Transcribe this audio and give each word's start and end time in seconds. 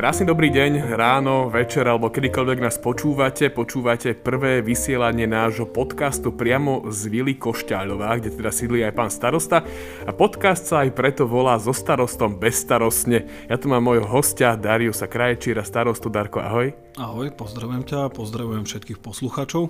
Krásny 0.00 0.24
dobrý 0.24 0.48
deň, 0.48 0.96
ráno, 0.96 1.52
večer 1.52 1.84
alebo 1.84 2.08
kedykoľvek 2.08 2.64
nás 2.64 2.80
počúvate. 2.80 3.52
Počúvate 3.52 4.16
prvé 4.16 4.64
vysielanie 4.64 5.28
nášho 5.28 5.68
podcastu 5.68 6.32
priamo 6.32 6.88
z 6.88 7.12
Vily 7.12 7.36
Košťaľová, 7.36 8.16
kde 8.16 8.32
teda 8.32 8.48
sídli 8.48 8.80
aj 8.80 8.96
pán 8.96 9.12
starosta. 9.12 9.60
A 10.08 10.16
podcast 10.16 10.64
sa 10.64 10.88
aj 10.88 10.96
preto 10.96 11.28
volá 11.28 11.60
so 11.60 11.76
starostom 11.76 12.40
bezstarostne. 12.40 13.28
Ja 13.44 13.60
tu 13.60 13.68
mám 13.68 13.84
môjho 13.84 14.08
hostia 14.08 14.56
Dariusa 14.56 15.04
Krajčíra, 15.04 15.68
starostu 15.68 16.08
Darko, 16.08 16.40
ahoj. 16.40 16.72
Ahoj, 16.96 17.36
pozdravujem 17.36 17.84
ťa, 17.84 18.08
pozdravujem 18.16 18.64
všetkých 18.64 19.04
poslucháčov. 19.04 19.68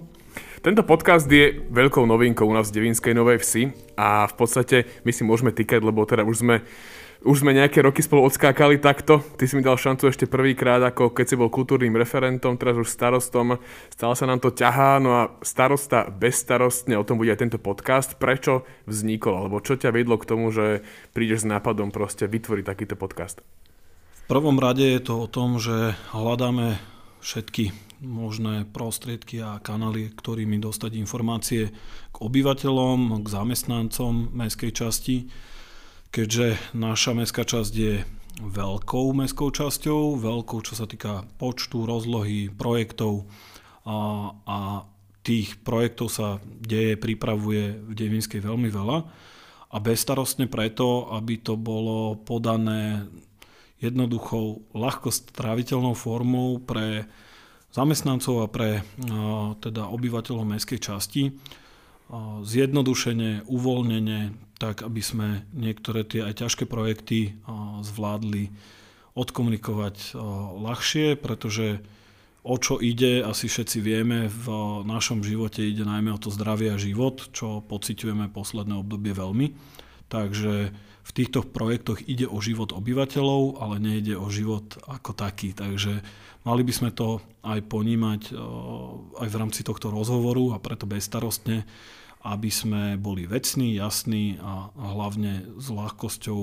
Tento 0.62 0.86
podcast 0.86 1.26
je 1.26 1.58
veľkou 1.74 2.06
novinkou 2.06 2.46
u 2.46 2.54
nás 2.54 2.70
v 2.70 2.78
Devinskej 2.78 3.18
Novej 3.18 3.42
Vsi 3.42 3.74
a 3.98 4.30
v 4.30 4.34
podstate 4.38 4.86
my 5.02 5.10
si 5.10 5.26
môžeme 5.26 5.50
týkať, 5.50 5.82
lebo 5.82 6.06
teda 6.06 6.22
už 6.22 6.46
sme 6.46 6.62
už 7.20 7.44
sme 7.44 7.52
nejaké 7.52 7.84
roky 7.84 8.00
spolu 8.00 8.24
odskákali 8.24 8.80
takto. 8.80 9.20
Ty 9.36 9.44
si 9.44 9.52
mi 9.52 9.60
dal 9.60 9.76
šancu 9.76 10.08
ešte 10.08 10.24
prvýkrát, 10.24 10.80
ako 10.80 11.12
keď 11.12 11.26
si 11.28 11.36
bol 11.36 11.52
kultúrnym 11.52 11.92
referentom, 11.92 12.56
teraz 12.56 12.80
už 12.80 12.88
starostom. 12.88 13.60
Stále 13.92 14.14
sa 14.16 14.24
nám 14.24 14.40
to 14.40 14.48
ťahá, 14.48 14.96
no 14.96 15.10
a 15.12 15.22
starosta 15.44 16.08
bezstarostne, 16.08 16.96
o 16.96 17.04
tom 17.04 17.20
bude 17.20 17.28
aj 17.28 17.44
tento 17.44 17.60
podcast. 17.60 18.16
Prečo 18.16 18.64
vznikol, 18.88 19.36
alebo 19.36 19.60
čo 19.60 19.76
ťa 19.76 19.92
vedlo 19.92 20.16
k 20.16 20.28
tomu, 20.28 20.48
že 20.48 20.80
prídeš 21.12 21.44
s 21.44 21.50
nápadom 21.52 21.92
proste 21.92 22.24
vytvoriť 22.24 22.64
takýto 22.64 22.96
podcast? 22.96 23.44
V 24.24 24.38
prvom 24.38 24.56
rade 24.56 24.88
je 24.88 25.02
to 25.04 25.20
o 25.20 25.28
tom, 25.28 25.60
že 25.60 25.92
hľadáme 26.16 26.80
všetky 27.20 27.76
možné 28.00 28.64
prostriedky 28.64 29.44
a 29.44 29.60
kanály, 29.60 30.08
ktorými 30.16 30.56
dostať 30.56 30.96
informácie 30.96 31.68
k 32.08 32.16
obyvateľom, 32.16 33.20
k 33.20 33.26
zamestnancom 33.28 34.32
mestskej 34.32 34.72
časti 34.72 35.16
keďže 36.10 36.58
naša 36.74 37.14
mestská 37.14 37.46
časť 37.46 37.72
je 37.74 38.02
veľkou 38.40 39.12
mestskou 39.14 39.52
časťou, 39.52 40.16
veľkou 40.18 40.58
čo 40.64 40.74
sa 40.74 40.86
týka 40.88 41.28
počtu, 41.36 41.84
rozlohy, 41.84 42.48
projektov 42.50 43.28
a, 43.84 44.32
a 44.46 44.58
tých 45.20 45.60
projektov 45.60 46.08
sa 46.08 46.28
deje, 46.42 46.96
pripravuje 46.96 47.76
v 47.76 47.92
Devinskej 47.92 48.40
veľmi 48.40 48.72
veľa 48.72 48.98
a 49.70 49.76
bezstarostne 49.78 50.48
preto, 50.50 51.12
aby 51.12 51.38
to 51.38 51.54
bolo 51.54 52.18
podané 52.18 53.06
jednoduchou, 53.78 54.72
ľahko 54.74 55.12
stráviteľnou 55.12 55.94
formou 55.94 56.58
pre 56.60 57.06
zamestnancov 57.70 58.44
a 58.44 58.48
pre 58.50 58.82
teda 59.62 59.88
obyvateľov 59.88 60.42
mestskej 60.42 60.80
časti. 60.82 61.22
Zjednodušenie, 62.42 63.46
uvoľnenie, 63.46 64.49
tak 64.60 64.84
aby 64.84 65.00
sme 65.00 65.48
niektoré 65.56 66.04
tie 66.04 66.20
aj 66.20 66.44
ťažké 66.44 66.68
projekty 66.68 67.40
zvládli 67.80 68.52
odkomunikovať 69.16 70.12
ľahšie, 70.60 71.16
pretože 71.16 71.80
o 72.44 72.56
čo 72.60 72.76
ide, 72.76 73.24
asi 73.24 73.48
všetci 73.48 73.80
vieme, 73.80 74.28
v 74.28 74.46
našom 74.84 75.24
živote 75.24 75.64
ide 75.64 75.88
najmä 75.88 76.12
o 76.12 76.20
to 76.20 76.28
zdravie 76.28 76.72
a 76.72 76.80
život, 76.80 77.32
čo 77.32 77.64
pociťujeme 77.64 78.28
posledné 78.28 78.76
obdobie 78.76 79.16
veľmi. 79.16 79.56
Takže 80.12 80.72
v 81.00 81.10
týchto 81.16 81.42
projektoch 81.42 82.04
ide 82.04 82.28
o 82.28 82.38
život 82.44 82.76
obyvateľov, 82.76 83.64
ale 83.64 83.80
nejde 83.80 84.14
o 84.20 84.28
život 84.28 84.76
ako 84.84 85.16
taký. 85.16 85.56
Takže 85.56 86.04
mali 86.44 86.62
by 86.62 86.72
sme 86.72 86.90
to 86.92 87.24
aj 87.42 87.64
ponímať 87.64 88.36
aj 89.18 89.28
v 89.28 89.38
rámci 89.40 89.64
tohto 89.64 89.88
rozhovoru 89.88 90.52
a 90.52 90.62
preto 90.62 90.84
bezstarostne 90.84 91.64
aby 92.20 92.52
sme 92.52 93.00
boli 93.00 93.24
vecní, 93.24 93.80
jasní 93.80 94.36
a 94.40 94.68
hlavne 94.76 95.56
s 95.56 95.72
ľahkosťou 95.72 96.40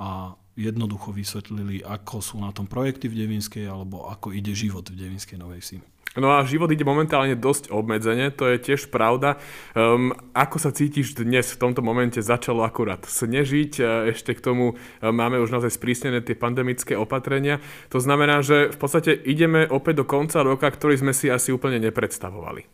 a 0.00 0.34
jednoducho 0.58 1.14
vysvetlili, 1.14 1.86
ako 1.86 2.18
sú 2.18 2.36
na 2.42 2.50
tom 2.50 2.66
projekty 2.66 3.06
v 3.06 3.22
Devinskej 3.22 3.70
alebo 3.70 4.10
ako 4.10 4.34
ide 4.34 4.56
život 4.56 4.90
v 4.90 4.98
Devinskej 4.98 5.38
Novej 5.38 5.62
Vsi. 5.62 5.78
No 6.18 6.34
a 6.34 6.42
život 6.42 6.66
ide 6.74 6.82
momentálne 6.82 7.38
dosť 7.38 7.70
obmedzene, 7.70 8.34
to 8.34 8.50
je 8.50 8.58
tiež 8.58 8.90
pravda. 8.90 9.38
Um, 9.76 10.10
ako 10.34 10.58
sa 10.58 10.74
cítiš 10.74 11.14
dnes 11.14 11.46
v 11.54 11.60
tomto 11.62 11.78
momente? 11.78 12.18
Začalo 12.18 12.66
akurát 12.66 13.06
snežiť, 13.06 13.78
ešte 14.10 14.34
k 14.34 14.42
tomu 14.42 14.74
máme 14.98 15.38
už 15.38 15.54
naozaj 15.54 15.78
sprísnené 15.78 16.18
tie 16.26 16.34
pandemické 16.34 16.98
opatrenia. 16.98 17.62
To 17.94 18.02
znamená, 18.02 18.42
že 18.42 18.72
v 18.72 18.78
podstate 18.82 19.14
ideme 19.14 19.68
opäť 19.70 20.02
do 20.02 20.08
konca 20.10 20.42
roka, 20.42 20.66
ktorý 20.66 20.98
sme 20.98 21.14
si 21.14 21.30
asi 21.30 21.54
úplne 21.54 21.78
nepredstavovali. 21.78 22.66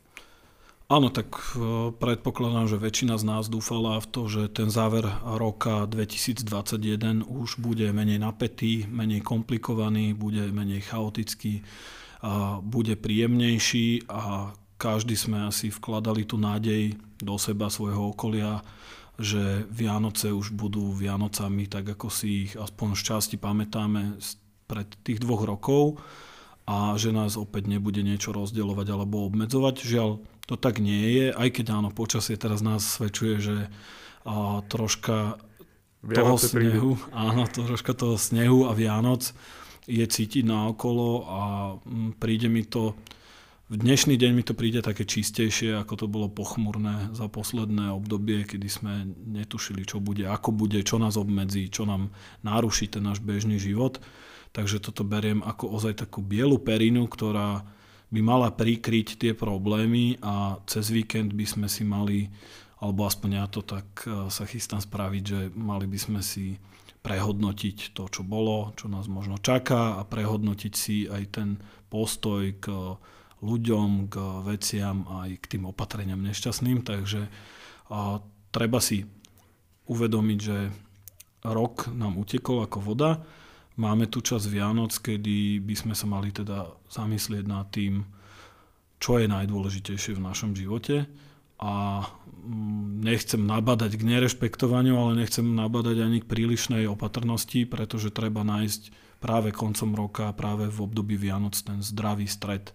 Áno, 0.85 1.09
tak 1.09 1.57
e, 1.57 1.97
predpokladám, 1.97 2.69
že 2.69 2.77
väčšina 2.77 3.17
z 3.17 3.25
nás 3.25 3.49
dúfala 3.49 3.97
v 4.05 4.07
to, 4.13 4.29
že 4.29 4.53
ten 4.53 4.69
záver 4.69 5.09
roka 5.25 5.89
2021 5.89 7.25
už 7.25 7.57
bude 7.57 7.89
menej 7.89 8.21
napätý, 8.21 8.85
menej 8.93 9.25
komplikovaný, 9.25 10.13
bude 10.13 10.45
menej 10.53 10.85
chaotický, 10.85 11.65
a 12.25 12.61
bude 12.61 12.97
príjemnejší 12.97 14.09
a 14.13 14.53
každý 14.81 15.17
sme 15.17 15.49
asi 15.49 15.73
vkladali 15.73 16.29
tú 16.29 16.37
nádej 16.37 16.97
do 17.21 17.37
seba, 17.41 17.73
svojho 17.73 18.13
okolia, 18.13 18.61
že 19.21 19.65
Vianoce 19.73 20.33
už 20.33 20.53
budú 20.53 20.93
Vianocami, 20.93 21.65
tak 21.65 21.97
ako 21.97 22.09
si 22.13 22.49
ich 22.49 22.53
aspoň 22.57 22.97
v 22.97 23.05
časti 23.05 23.37
pamätáme 23.41 24.21
pred 24.69 24.89
tých 25.05 25.21
dvoch 25.21 25.45
rokov 25.45 26.01
a 26.65 26.97
že 26.97 27.13
nás 27.13 27.37
opäť 27.37 27.69
nebude 27.69 28.01
niečo 28.01 28.33
rozdeľovať 28.33 28.87
alebo 28.89 29.29
obmedzovať. 29.29 29.85
Žiaľ, 29.85 30.11
to 30.49 30.55
tak 30.57 30.81
nie 30.81 31.13
je, 31.13 31.27
aj 31.33 31.49
keď 31.61 31.67
áno, 31.77 31.89
počasie 31.93 32.41
teraz 32.41 32.65
nás 32.65 32.85
svedčuje, 32.85 33.37
že 33.41 33.57
a, 34.25 34.65
troška 34.65 35.37
Vianoce 36.01 36.21
toho 36.21 36.37
snehu, 36.41 36.91
príde. 36.97 37.13
áno, 37.13 37.43
troška 37.49 37.93
toho 37.93 38.17
snehu 38.17 38.69
a 38.69 38.73
Vianoc 38.73 39.33
je 39.85 40.05
cítiť 40.05 40.45
na 40.49 40.73
okolo 40.73 41.09
a 41.29 41.41
m, 41.85 42.09
mm, 42.09 42.11
príde 42.17 42.49
mi 42.49 42.65
to, 42.65 42.97
v 43.65 43.81
dnešný 43.81 44.21
deň 44.21 44.33
mi 44.37 44.45
to 44.45 44.53
príde 44.53 44.85
také 44.85 45.09
čistejšie, 45.09 45.73
ako 45.81 46.05
to 46.05 46.07
bolo 46.07 46.29
pochmurné 46.29 47.17
za 47.17 47.33
posledné 47.33 47.97
obdobie, 47.97 48.45
kedy 48.45 48.69
sme 48.69 49.09
netušili, 49.25 49.89
čo 49.89 50.05
bude, 50.05 50.29
ako 50.29 50.53
bude, 50.53 50.85
čo 50.85 51.01
nás 51.01 51.17
obmedzí, 51.17 51.73
čo 51.73 51.89
nám 51.89 52.13
naruší 52.45 52.93
ten 52.93 53.01
náš 53.01 53.25
bežný 53.25 53.57
život. 53.57 54.05
Takže 54.53 54.85
toto 54.85 55.01
beriem 55.01 55.41
ako 55.41 55.81
ozaj 55.81 56.05
takú 56.05 56.21
bielu 56.21 56.61
perinu, 56.61 57.09
ktorá 57.09 57.65
by 58.13 58.21
mala 58.21 58.53
prikryť 58.53 59.17
tie 59.17 59.33
problémy 59.33 60.21
a 60.21 60.61
cez 60.69 60.93
víkend 60.93 61.33
by 61.33 61.49
sme 61.49 61.67
si 61.67 61.89
mali, 61.89 62.29
alebo 62.85 63.09
aspoň 63.09 63.31
ja 63.33 63.47
to 63.49 63.65
tak 63.65 63.89
e, 64.05 64.29
sa 64.29 64.45
chystám 64.45 64.85
spraviť, 64.85 65.23
že 65.25 65.41
mali 65.57 65.89
by 65.89 65.99
sme 65.99 66.21
si 66.21 66.61
prehodnotiť 67.01 67.97
to, 67.97 68.13
čo 68.13 68.23
bolo, 68.23 68.77
čo 68.77 68.93
nás 68.93 69.09
možno 69.09 69.41
čaká 69.41 69.99
a 69.99 70.07
prehodnotiť 70.07 70.73
si 70.77 71.09
aj 71.09 71.23
ten 71.33 71.49
postoj 71.89 72.55
k 72.61 72.95
ľuďom, 73.45 74.09
k 74.09 74.15
veciam 74.49 75.05
aj 75.25 75.45
k 75.45 75.45
tým 75.57 75.69
opatreniam 75.69 76.19
nešťastným. 76.25 76.81
Takže 76.81 77.29
a, 77.29 78.19
treba 78.49 78.79
si 78.81 79.05
uvedomiť, 79.85 80.39
že 80.41 80.73
rok 81.45 81.93
nám 81.93 82.17
utekol 82.17 82.65
ako 82.65 82.79
voda 82.81 83.21
Máme 83.75 84.07
tu 84.07 84.23
čas 84.23 84.47
Vianoc, 84.47 84.95
kedy 84.95 85.59
by 85.59 85.75
sme 85.75 85.95
sa 85.99 86.07
mali 86.07 86.31
teda 86.31 86.71
zamyslieť 86.87 87.45
nad 87.51 87.67
tým, 87.75 88.07
čo 89.03 89.19
je 89.19 89.27
najdôležitejšie 89.27 90.15
v 90.15 90.23
našom 90.23 90.55
živote 90.55 91.11
a 91.59 92.07
mm, 92.07 93.03
nechcem 93.03 93.43
nabadať 93.43 93.99
k 93.99 94.07
nerešpektovaniu, 94.15 94.95
ale 94.95 95.27
nechcem 95.27 95.43
nabadať 95.43 96.07
ani 96.07 96.23
k 96.23 96.31
prílišnej 96.31 96.87
opatrnosti, 96.87 97.67
pretože 97.67 98.15
treba 98.15 98.47
nájsť 98.47 98.95
práve 99.19 99.51
koncom 99.51 99.91
roka, 99.99 100.31
práve 100.39 100.71
v 100.71 100.79
období 100.79 101.19
Vianoc 101.19 101.59
ten 101.59 101.83
zdravý 101.83 102.31
stred. 102.31 102.71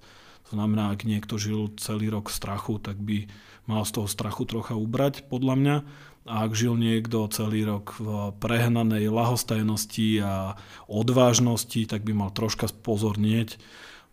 To 0.50 0.58
znamená, 0.58 0.90
ak 0.90 1.06
niekto 1.06 1.38
žil 1.38 1.70
celý 1.78 2.10
rok 2.10 2.34
strachu, 2.34 2.82
tak 2.82 2.98
by 2.98 3.30
mal 3.70 3.86
z 3.86 4.02
toho 4.02 4.08
strachu 4.10 4.50
trocha 4.50 4.74
ubrať, 4.74 5.30
podľa 5.30 5.56
mňa 5.56 5.76
a 6.30 6.46
ak 6.46 6.51
žil 6.54 6.78
niekto 6.78 7.25
celý 7.30 7.66
rok 7.66 7.98
v 7.98 8.34
prehnanej 8.38 9.10
lahostajnosti 9.10 10.22
a 10.22 10.57
odvážnosti, 10.86 11.90
tak 11.90 12.06
by 12.06 12.13
mal 12.13 12.30
troška 12.30 12.69
spozornieť, 12.69 13.57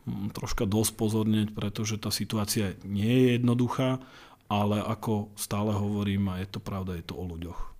mm, 0.08 0.32
troška 0.32 0.64
dosť 0.64 0.92
pozornieť, 0.96 1.48
pretože 1.52 2.00
tá 2.00 2.08
situácia 2.08 2.76
nie 2.84 3.10
je 3.10 3.26
jednoduchá, 3.40 4.00
ale 4.48 4.80
ako 4.80 5.34
stále 5.36 5.76
hovorím, 5.76 6.32
a 6.32 6.40
je 6.40 6.48
to 6.48 6.60
pravda, 6.62 6.96
je 6.96 7.04
to 7.04 7.18
o 7.18 7.24
ľuďoch. 7.28 7.76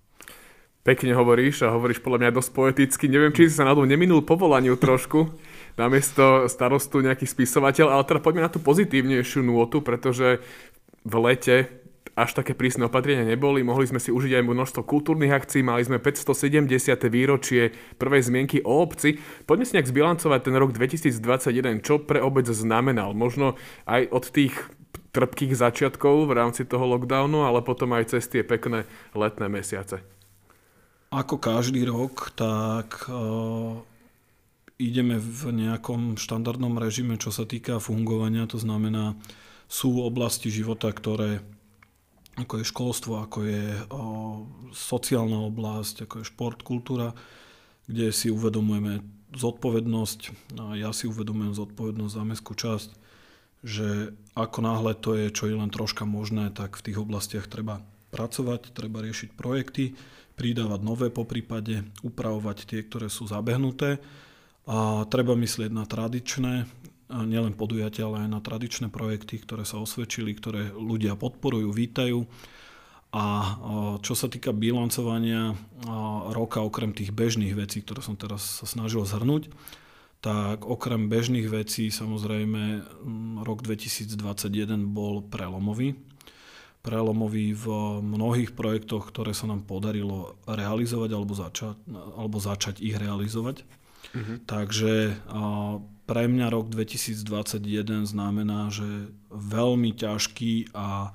Pekne 0.85 1.17
hovoríš 1.19 1.67
a 1.67 1.73
hovoríš 1.75 1.99
podľa 1.99 2.19
mňa 2.23 2.37
dosť 2.39 2.51
poeticky. 2.55 3.11
Neviem, 3.11 3.35
či 3.35 3.51
si 3.51 3.59
sa 3.59 3.67
na 3.67 3.75
to 3.75 3.83
neminul 3.83 4.23
povolaniu 4.23 4.79
trošku, 4.79 5.19
namiesto 5.77 6.49
starostu 6.49 7.05
nejaký 7.05 7.29
spisovateľ, 7.29 7.93
ale 7.93 8.03
teda 8.03 8.19
poďme 8.19 8.43
na 8.43 8.51
tú 8.51 8.57
pozitívnejšiu 8.59 9.45
nôtu, 9.45 9.85
pretože 9.85 10.41
v 11.05 11.13
lete 11.21 11.87
až 12.17 12.33
také 12.33 12.57
prísne 12.57 12.89
opatrenia 12.89 13.21
neboli. 13.21 13.61
Mohli 13.61 13.93
sme 13.93 14.01
si 14.01 14.09
užiť 14.09 14.41
aj 14.41 14.43
množstvo 14.49 14.81
kultúrnych 14.81 15.29
akcií, 15.29 15.61
mali 15.61 15.85
sme 15.85 16.01
570. 16.01 16.65
výročie 17.13 17.77
prvej 18.01 18.25
zmienky 18.25 18.65
o 18.65 18.81
obci. 18.81 19.21
Poďme 19.45 19.65
si 19.69 19.77
nejak 19.77 19.91
zbilancovať 19.93 20.39
ten 20.41 20.55
rok 20.57 20.73
2021, 20.73 21.85
čo 21.85 22.01
pre 22.01 22.17
obec 22.17 22.49
znamenal. 22.49 23.13
Možno 23.13 23.53
aj 23.85 24.09
od 24.09 24.25
tých 24.33 24.57
trpkých 25.13 25.53
začiatkov 25.53 26.25
v 26.25 26.35
rámci 26.35 26.65
toho 26.65 26.89
lockdownu, 26.97 27.45
ale 27.45 27.61
potom 27.61 27.93
aj 27.93 28.17
cez 28.17 28.25
tie 28.25 28.41
pekné 28.41 28.89
letné 29.13 29.45
mesiace. 29.45 30.01
Ako 31.13 31.37
každý 31.37 31.87
rok, 31.87 32.33
tak 32.35 33.07
uh, 33.07 33.79
ideme 34.77 35.17
v 35.17 35.53
nejakom 35.53 36.15
štandardnom 36.21 36.77
režime, 36.77 37.17
čo 37.17 37.33
sa 37.33 37.49
týka 37.49 37.81
fungovania, 37.81 38.45
to 38.45 38.61
znamená, 38.61 39.17
sú 39.67 39.99
oblasti 40.05 40.47
života, 40.47 40.93
ktoré 40.93 41.43
ako 42.37 42.61
je 42.61 42.69
školstvo, 42.69 43.13
ako 43.17 43.39
je 43.49 43.65
o, 43.89 44.01
sociálna 44.69 45.41
oblasť, 45.49 46.05
ako 46.05 46.21
je 46.21 46.29
šport, 46.29 46.61
kultúra, 46.61 47.17
kde 47.89 48.13
si 48.13 48.29
uvedomujeme 48.29 49.01
zodpovednosť, 49.33 50.19
a 50.61 50.77
ja 50.77 50.93
si 50.93 51.09
uvedomujem 51.09 51.57
zodpovednosť 51.57 52.13
za 52.13 52.23
mestskú 52.23 52.53
časť, 52.53 52.89
že 53.65 54.13
ako 54.37 54.59
náhle 54.61 54.93
to 54.93 55.17
je, 55.17 55.33
čo 55.33 55.49
je 55.49 55.57
len 55.57 55.73
troška 55.73 56.05
možné, 56.05 56.53
tak 56.53 56.77
v 56.77 56.85
tých 56.85 57.01
oblastiach 57.01 57.49
treba 57.49 57.81
pracovať, 58.13 58.71
treba 58.71 59.01
riešiť 59.01 59.33
projekty, 59.33 59.97
pridávať 60.37 60.79
nové 60.85 61.09
po 61.09 61.25
prípade, 61.25 61.89
upravovať 62.05 62.69
tie, 62.69 62.85
ktoré 62.85 63.09
sú 63.09 63.25
zabehnuté 63.25 63.97
a 64.67 65.07
treba 65.07 65.33
myslieť 65.33 65.71
na 65.71 65.87
tradičné, 65.87 66.67
nielen 67.07 67.55
podujatia, 67.55 68.03
ale 68.03 68.27
aj 68.27 68.29
na 68.35 68.43
tradičné 68.43 68.91
projekty, 68.91 69.39
ktoré 69.39 69.63
sa 69.63 69.79
osvedčili, 69.79 70.35
ktoré 70.35 70.75
ľudia 70.75 71.15
podporujú, 71.15 71.71
vítajú. 71.71 72.27
A 73.15 73.55
čo 74.03 74.13
sa 74.19 74.27
týka 74.27 74.51
bilancovania 74.51 75.55
roka, 76.35 76.59
okrem 76.59 76.91
tých 76.91 77.15
bežných 77.15 77.55
vecí, 77.55 77.79
ktoré 77.79 78.03
som 78.03 78.19
teraz 78.19 78.59
sa 78.59 78.67
snažil 78.67 79.07
zhrnúť, 79.07 79.47
tak 80.19 80.67
okrem 80.67 81.07
bežných 81.07 81.47
vecí 81.47 81.87
samozrejme 81.87 82.83
rok 83.47 83.63
2021 83.63 84.91
bol 84.91 85.23
prelomový. 85.23 85.95
Prelomový 86.83 87.55
v 87.55 87.65
mnohých 88.03 88.51
projektoch, 88.51 89.07
ktoré 89.07 89.31
sa 89.31 89.47
nám 89.47 89.63
podarilo 89.63 90.35
realizovať 90.43 91.09
alebo 91.15 91.33
začať, 91.39 91.79
alebo 92.19 92.37
začať 92.43 92.83
ich 92.83 92.99
realizovať. 92.99 93.63
Uh-huh. 94.15 94.37
Takže 94.47 95.17
pre 96.07 96.23
mňa 96.31 96.47
rok 96.47 96.71
2021 96.71 98.07
znamená, 98.07 98.71
že 98.71 99.11
veľmi 99.31 99.91
ťažký 99.91 100.71
a 100.71 101.11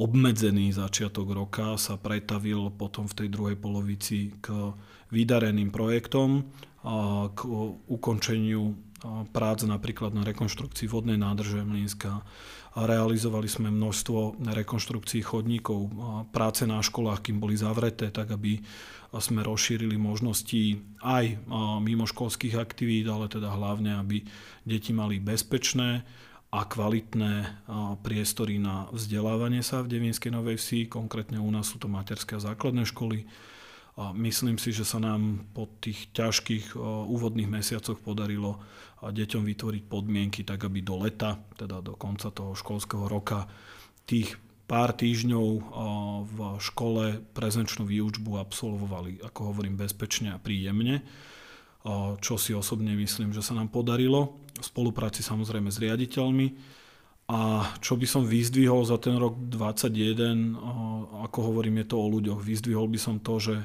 obmedzený 0.00 0.72
začiatok 0.72 1.28
roka 1.36 1.76
sa 1.76 2.00
pretavil 2.00 2.72
potom 2.72 3.04
v 3.04 3.16
tej 3.24 3.28
druhej 3.28 3.56
polovici 3.60 4.32
k 4.40 4.72
vydareným 5.12 5.68
projektom, 5.68 6.48
a 6.80 7.28
k 7.36 7.44
ukončeniu 7.92 8.72
prác 9.32 9.64
napríklad 9.64 10.12
na 10.12 10.22
rekonštrukcii 10.24 10.88
vodnej 10.88 11.16
nádrže 11.16 11.64
Mlínska. 11.64 12.20
Realizovali 12.76 13.50
sme 13.50 13.72
množstvo 13.72 14.46
rekonštrukcií 14.46 15.26
chodníkov, 15.26 15.90
práce 16.30 16.62
na 16.68 16.78
školách, 16.78 17.26
kým 17.26 17.42
boli 17.42 17.58
zavreté, 17.58 18.14
tak 18.14 18.30
aby 18.30 18.62
sme 19.18 19.42
rozšírili 19.42 19.98
možnosti 19.98 20.78
aj 21.02 21.42
mimoškolských 21.82 22.54
aktivít, 22.54 23.10
ale 23.10 23.26
teda 23.26 23.50
hlavne, 23.50 23.98
aby 23.98 24.22
deti 24.62 24.94
mali 24.94 25.18
bezpečné 25.18 26.06
a 26.54 26.60
kvalitné 26.62 27.62
priestory 28.06 28.62
na 28.62 28.86
vzdelávanie 28.94 29.66
sa 29.66 29.82
v 29.82 29.98
Devinskej 29.98 30.30
Novej 30.30 30.62
Vsi. 30.62 30.86
Konkrétne 30.86 31.42
u 31.42 31.50
nás 31.50 31.74
sú 31.74 31.82
to 31.82 31.90
materské 31.90 32.38
a 32.38 32.44
základné 32.54 32.86
školy. 32.86 33.26
Myslím 34.16 34.56
si, 34.56 34.72
že 34.72 34.88
sa 34.88 34.96
nám 34.96 35.44
po 35.52 35.68
tých 35.76 36.08
ťažkých 36.16 36.72
úvodných 37.04 37.52
mesiacoch 37.52 38.00
podarilo 38.00 38.56
deťom 39.04 39.44
vytvoriť 39.44 39.82
podmienky 39.84 40.40
tak, 40.40 40.64
aby 40.64 40.80
do 40.80 40.96
leta, 41.04 41.36
teda 41.60 41.84
do 41.84 41.92
konca 42.00 42.32
toho 42.32 42.56
školského 42.56 43.04
roka, 43.12 43.44
tých 44.08 44.40
pár 44.64 44.96
týždňov 44.96 45.46
v 46.24 46.38
škole 46.64 47.20
prezenčnú 47.36 47.84
výučbu 47.84 48.40
absolvovali, 48.40 49.20
ako 49.20 49.52
hovorím, 49.52 49.76
bezpečne 49.76 50.32
a 50.32 50.40
príjemne, 50.40 51.04
čo 52.24 52.40
si 52.40 52.56
osobne 52.56 52.96
myslím, 52.96 53.36
že 53.36 53.44
sa 53.44 53.52
nám 53.52 53.68
podarilo 53.68 54.40
v 54.56 54.64
spolupráci 54.64 55.20
samozrejme 55.20 55.68
s 55.68 55.76
riaditeľmi. 55.76 56.46
A 57.30 57.68
čo 57.78 57.94
by 57.94 58.06
som 58.10 58.26
vyzdvihol 58.26 58.82
za 58.82 58.98
ten 58.98 59.14
rok 59.14 59.38
2021, 59.48 60.56
ako 61.30 61.38
hovorím, 61.46 61.84
je 61.84 61.86
to 61.86 61.96
o 62.00 62.10
ľuďoch. 62.10 62.42
Vyzdvihol 62.42 62.90
by 62.90 62.98
som 62.98 63.22
to, 63.22 63.38
že 63.38 63.56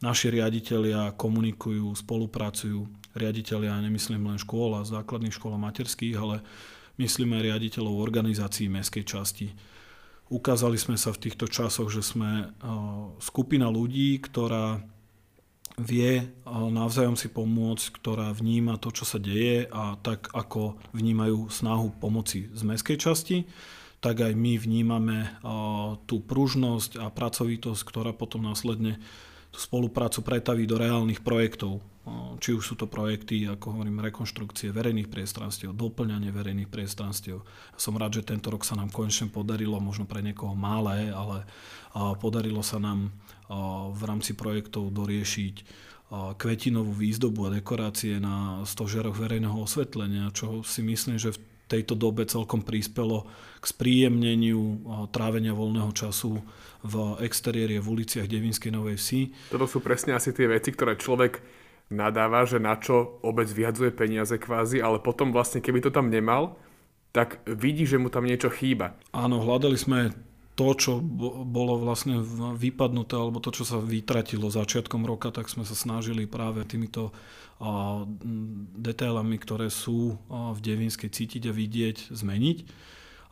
naši 0.00 0.32
riaditeľia 0.32 1.14
komunikujú, 1.16 1.92
spolupracujú. 1.96 2.88
Riaditeľia, 3.10 3.82
nemyslím 3.82 4.30
len 4.30 4.38
škôl 4.38 4.78
a 4.78 4.86
základných 4.86 5.34
škôl 5.34 5.54
a 5.54 5.60
materských, 5.60 6.16
ale 6.16 6.42
myslím 7.00 7.36
aj 7.36 7.46
riaditeľov 7.52 8.00
organizácií 8.00 8.70
mestskej 8.70 9.04
časti 9.04 9.48
Ukázali 10.30 10.78
sme 10.78 10.94
sa 10.94 11.10
v 11.10 11.26
týchto 11.26 11.50
časoch, 11.50 11.90
že 11.90 12.06
sme 12.06 12.46
eh, 12.46 12.50
skupina 13.18 13.66
ľudí, 13.66 14.22
ktorá 14.22 14.78
vie 15.74 16.22
eh, 16.22 16.28
navzájom 16.46 17.18
si 17.18 17.26
pomôcť, 17.26 17.98
ktorá 17.98 18.30
vníma 18.30 18.78
to, 18.78 18.94
čo 18.94 19.02
sa 19.02 19.18
deje 19.18 19.66
a 19.74 19.98
tak 19.98 20.30
ako 20.30 20.78
vnímajú 20.94 21.50
snahu 21.50 21.98
pomoci 21.98 22.46
z 22.54 22.62
mestskej 22.62 22.96
časti, 23.02 23.50
tak 23.98 24.22
aj 24.22 24.32
my 24.38 24.54
vnímame 24.54 25.18
eh, 25.26 25.30
tú 26.06 26.22
pružnosť 26.22 27.02
a 27.02 27.10
pracovitosť, 27.10 27.82
ktorá 27.82 28.14
potom 28.14 28.46
následne 28.46 29.02
tú 29.50 29.58
spoluprácu 29.58 30.22
pretaví 30.22 30.64
do 30.64 30.78
reálnych 30.78 31.20
projektov. 31.26 31.82
Či 32.40 32.56
už 32.56 32.64
sú 32.64 32.74
to 32.74 32.90
projekty, 32.90 33.46
ako 33.46 33.76
hovorím, 33.76 34.02
rekonštrukcie 34.02 34.72
verejných 34.72 35.12
priestranstiev, 35.12 35.76
doplňanie 35.76 36.32
verejných 36.32 36.70
priestranstiev. 36.72 37.44
Som 37.76 38.00
rád, 38.00 38.18
že 38.18 38.26
tento 38.26 38.50
rok 38.50 38.64
sa 38.66 38.74
nám 38.74 38.90
konečne 38.90 39.28
podarilo, 39.28 39.78
možno 39.78 40.08
pre 40.08 40.24
niekoho 40.24 40.56
malé, 40.56 41.12
ale 41.12 41.44
podarilo 42.18 42.64
sa 42.64 42.80
nám 42.82 43.14
v 43.94 44.02
rámci 44.06 44.34
projektov 44.34 44.90
doriešiť 44.90 45.54
kvetinovú 46.10 46.90
výzdobu 46.90 47.46
a 47.46 47.54
dekorácie 47.54 48.18
na 48.18 48.66
stožiaroch 48.66 49.14
verejného 49.14 49.54
osvetlenia, 49.54 50.34
čo 50.34 50.66
si 50.66 50.82
myslím, 50.82 51.22
že 51.22 51.30
v 51.30 51.42
tejto 51.70 51.94
dobe 51.94 52.26
celkom 52.26 52.66
prispelo 52.66 53.30
k 53.62 53.64
spríjemneniu 53.64 54.82
trávenia 55.14 55.54
voľného 55.54 55.94
času 55.94 56.42
v 56.82 56.94
exteriérie 57.22 57.78
v 57.78 57.86
uliciach 57.86 58.26
Devinskej 58.26 58.74
Novej 58.74 58.98
Vsi. 58.98 59.20
Toto 59.54 59.70
sú 59.70 59.78
presne 59.78 60.18
asi 60.18 60.34
tie 60.34 60.50
veci, 60.50 60.74
ktoré 60.74 60.98
človek 60.98 61.38
nadáva, 61.94 62.42
že 62.42 62.58
na 62.58 62.74
čo 62.74 63.22
obec 63.22 63.46
vyhadzuje 63.46 63.94
peniaze 63.94 64.34
kvázi, 64.34 64.82
ale 64.82 64.98
potom 64.98 65.30
vlastne 65.30 65.62
keby 65.62 65.86
to 65.86 65.90
tam 65.94 66.10
nemal, 66.10 66.58
tak 67.10 67.42
vidí, 67.46 67.86
že 67.86 67.98
mu 67.98 68.06
tam 68.10 68.26
niečo 68.26 68.50
chýba. 68.50 68.94
Áno, 69.10 69.42
hľadali 69.42 69.74
sme 69.74 70.14
to, 70.60 70.76
čo 70.76 70.92
bolo 71.48 71.80
vlastne 71.80 72.20
vypadnuté, 72.52 73.16
alebo 73.16 73.40
to, 73.40 73.48
čo 73.48 73.64
sa 73.64 73.80
vytratilo 73.80 74.52
začiatkom 74.52 75.08
roka, 75.08 75.32
tak 75.32 75.48
sme 75.48 75.64
sa 75.64 75.72
snažili 75.72 76.28
práve 76.28 76.68
týmito 76.68 77.16
detailami, 78.76 79.40
ktoré 79.40 79.72
sú 79.72 80.20
v 80.28 80.58
Devinskej 80.60 81.08
cítiť 81.08 81.48
a 81.48 81.56
vidieť, 81.56 82.12
zmeniť. 82.12 82.58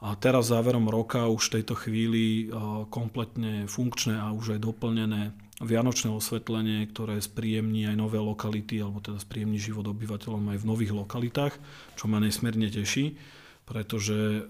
A 0.08 0.16
teraz 0.16 0.48
záverom 0.48 0.88
roka 0.88 1.28
už 1.28 1.52
v 1.52 1.54
tejto 1.60 1.76
chvíli 1.76 2.48
kompletne 2.88 3.68
funkčné 3.68 4.16
a 4.16 4.32
už 4.32 4.56
aj 4.56 4.64
doplnené 4.64 5.36
vianočné 5.60 6.08
osvetlenie, 6.08 6.88
ktoré 6.88 7.20
spríjemní 7.20 7.90
aj 7.92 7.96
nové 7.98 8.16
lokality, 8.22 8.80
alebo 8.80 9.04
teda 9.04 9.20
spríjemní 9.20 9.60
život 9.60 9.84
obyvateľom 9.90 10.54
aj 10.54 10.58
v 10.64 10.68
nových 10.70 10.96
lokalitách, 10.96 11.54
čo 11.98 12.04
ma 12.08 12.22
nesmierne 12.22 12.72
teší, 12.72 13.20
pretože 13.68 14.48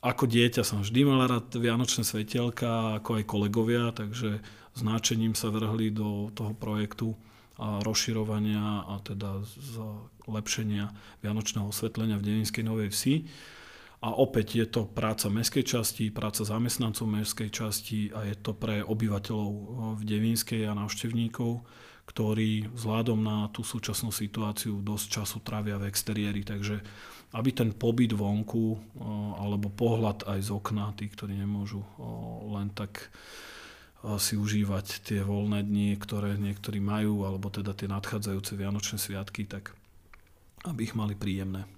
ako 0.00 0.24
dieťa 0.24 0.64
som 0.64 0.80
vždy 0.80 1.04
mal 1.04 1.28
rád 1.28 1.52
vianočné 1.52 2.08
svetelka, 2.08 2.96
ako 3.00 3.20
aj 3.20 3.24
kolegovia, 3.28 3.92
takže 3.92 4.40
značením 4.72 5.36
sa 5.36 5.52
vrhli 5.52 5.92
do 5.92 6.32
toho 6.32 6.56
projektu 6.56 7.12
a 7.60 7.84
rozširovania 7.84 8.88
a 8.88 8.96
teda 9.04 9.44
zlepšenia 10.24 10.88
vianočného 11.20 11.68
osvetlenia 11.68 12.16
v 12.16 12.24
Deninskej 12.32 12.64
Novej 12.64 12.88
Vsi. 12.88 13.28
A 14.00 14.16
opäť 14.16 14.56
je 14.56 14.66
to 14.72 14.88
práca 14.88 15.28
mestskej 15.28 15.60
časti, 15.60 16.08
práca 16.08 16.40
zamestnancov 16.48 17.04
mestskej 17.04 17.52
časti 17.52 18.08
a 18.16 18.24
je 18.24 18.32
to 18.40 18.56
pre 18.56 18.80
obyvateľov 18.80 19.48
v 20.00 20.02
Devinskej 20.08 20.64
a 20.64 20.72
návštevníkov, 20.72 21.60
ktorí 22.10 22.66
vzhľadom 22.74 23.22
na 23.22 23.46
tú 23.54 23.62
súčasnú 23.62 24.10
situáciu 24.10 24.82
dosť 24.82 25.06
času 25.22 25.38
trávia 25.46 25.78
v 25.78 25.86
exteriéri. 25.86 26.42
Takže 26.42 26.82
aby 27.30 27.54
ten 27.54 27.70
pobyt 27.70 28.10
vonku 28.10 28.74
alebo 29.38 29.70
pohľad 29.70 30.26
aj 30.26 30.38
z 30.42 30.50
okna, 30.50 30.90
tí, 30.98 31.06
ktorí 31.06 31.38
nemôžu 31.38 31.86
len 32.50 32.74
tak 32.74 33.14
si 34.18 34.34
užívať 34.34 35.06
tie 35.06 35.20
voľné 35.22 35.62
dni, 35.62 35.94
ktoré 36.00 36.34
niektorí 36.34 36.82
majú, 36.82 37.22
alebo 37.28 37.46
teda 37.52 37.76
tie 37.76 37.86
nadchádzajúce 37.86 38.58
Vianočné 38.58 38.98
sviatky, 38.98 39.46
tak 39.46 39.76
aby 40.66 40.90
ich 40.90 40.98
mali 40.98 41.14
príjemné. 41.14 41.68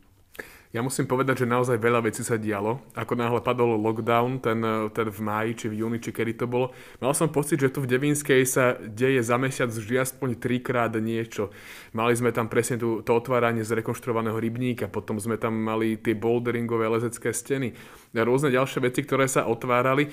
Ja 0.73 0.81
musím 0.81 1.05
povedať, 1.05 1.45
že 1.45 1.53
naozaj 1.53 1.77
veľa 1.77 2.01
vecí 2.01 2.25
sa 2.25 2.41
dialo. 2.41 2.81
Ako 2.97 3.13
náhle 3.13 3.45
padol 3.45 3.77
lockdown, 3.77 4.41
ten, 4.41 4.57
ten 4.97 5.09
v 5.13 5.21
máji, 5.21 5.51
či 5.53 5.67
v 5.69 5.85
júni, 5.85 6.01
či 6.01 6.17
kedy 6.17 6.33
to 6.41 6.49
bolo, 6.49 6.73
mal 6.97 7.13
som 7.13 7.29
pocit, 7.29 7.61
že 7.61 7.69
tu 7.69 7.85
v 7.85 7.93
Devinskej 7.93 8.41
sa 8.49 8.81
deje 8.81 9.21
za 9.21 9.37
mesiac 9.37 9.69
vždy 9.69 10.01
aspoň 10.01 10.41
trikrát 10.41 10.97
niečo. 10.97 11.53
Mali 11.93 12.17
sme 12.17 12.33
tam 12.33 12.49
presne 12.49 12.81
tú, 12.81 13.05
to 13.05 13.13
otváranie 13.13 13.61
z 13.61 13.85
rekonštruovaného 13.85 14.41
rybníka, 14.41 14.89
potom 14.89 15.21
sme 15.21 15.37
tam 15.37 15.53
mali 15.61 16.01
tie 16.01 16.17
boulderingové 16.17 16.89
lezecké 16.89 17.37
steny 17.37 17.77
a 18.17 18.25
rôzne 18.25 18.49
ďalšie 18.49 18.81
veci, 18.81 19.05
ktoré 19.05 19.29
sa 19.29 19.45
otvárali. 19.45 20.09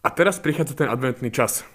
A 0.00 0.08
teraz 0.08 0.40
prichádza 0.40 0.72
ten 0.72 0.88
adventný 0.88 1.28
čas. 1.28 1.68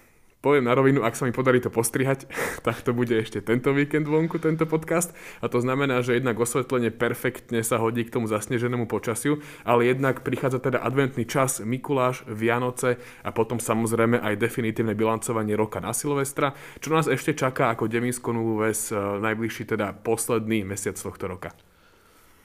Poviem 0.47 0.63
na 0.63 0.71
rovinu, 0.71 1.03
ak 1.03 1.19
sa 1.19 1.27
mi 1.27 1.35
podarí 1.35 1.59
to 1.59 1.67
postrihať, 1.67 2.23
tak 2.65 2.79
to 2.79 2.95
bude 2.95 3.11
ešte 3.11 3.43
tento 3.43 3.75
víkend 3.75 4.07
vonku, 4.07 4.39
tento 4.39 4.63
podcast. 4.63 5.11
A 5.43 5.51
to 5.51 5.59
znamená, 5.59 5.99
že 5.99 6.15
jednak 6.15 6.39
osvetlenie 6.39 6.95
perfektne 6.95 7.59
sa 7.67 7.75
hodí 7.83 8.07
k 8.07 8.15
tomu 8.15 8.31
zasneženému 8.31 8.87
počasiu, 8.87 9.43
ale 9.67 9.91
jednak 9.91 10.23
prichádza 10.23 10.63
teda 10.63 10.79
adventný 10.79 11.27
čas, 11.27 11.59
Mikuláš, 11.59 12.23
Vianoce 12.31 12.95
a 13.27 13.35
potom 13.35 13.59
samozrejme 13.59 14.23
aj 14.23 14.39
definitívne 14.39 14.95
bilancovanie 14.95 15.59
roka 15.59 15.83
na 15.83 15.91
Silvestra, 15.91 16.55
čo 16.79 16.95
nás 16.95 17.11
ešte 17.11 17.35
čaká 17.35 17.75
ako 17.75 17.91
Devinsko 17.91 18.31
Novú 18.31 18.63
Ves 18.63 18.95
eh, 18.95 18.95
najbližší 18.97 19.67
teda 19.75 19.91
posledný 19.99 20.63
mesiac 20.63 20.95
tohto 20.95 21.27
roka 21.27 21.66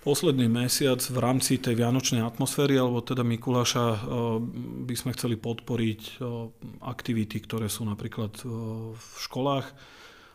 posledný 0.02 0.50
mesiac 0.50 0.98
v 0.98 1.18
rámci 1.22 1.62
tej 1.62 1.78
vianočnej 1.78 2.26
atmosféry, 2.26 2.74
alebo 2.74 3.00
teda 3.00 3.22
Mikuláša, 3.22 3.86
eh, 3.86 3.98
by 4.90 4.94
sme 4.98 5.14
chceli 5.14 5.38
podporiť 5.38 6.02
eh, 6.02 6.14
aktivity, 6.82 7.38
ktoré 7.38 7.70
sú 7.70 7.86
napríklad 7.86 8.34
eh, 8.42 8.46
v 8.92 9.06
školách. 9.22 9.70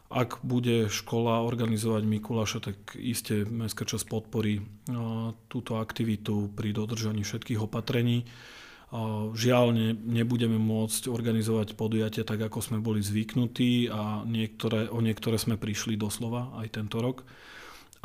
Ak 0.08 0.40
bude 0.40 0.88
škola 0.88 1.44
organizovať 1.44 2.08
Mikuláša, 2.08 2.64
tak 2.64 2.96
iste 2.96 3.44
Mestská 3.44 3.84
časť 3.84 4.08
podporí 4.08 4.64
túto 5.52 5.84
aktivitu 5.84 6.48
pri 6.56 6.72
dodržaní 6.72 7.28
všetkých 7.28 7.60
opatrení. 7.60 8.24
Žiaľ, 9.36 9.66
ne, 9.76 9.92
nebudeme 9.92 10.56
môcť 10.56 11.12
organizovať 11.12 11.76
podujatia 11.76 12.24
tak, 12.24 12.40
ako 12.40 12.64
sme 12.64 12.80
boli 12.80 13.04
zvyknutí 13.04 13.92
a 13.92 14.24
niektoré, 14.24 14.88
o 14.88 15.04
niektoré 15.04 15.36
sme 15.36 15.60
prišli 15.60 16.00
doslova 16.00 16.56
aj 16.56 16.80
tento 16.80 17.04
rok 17.04 17.28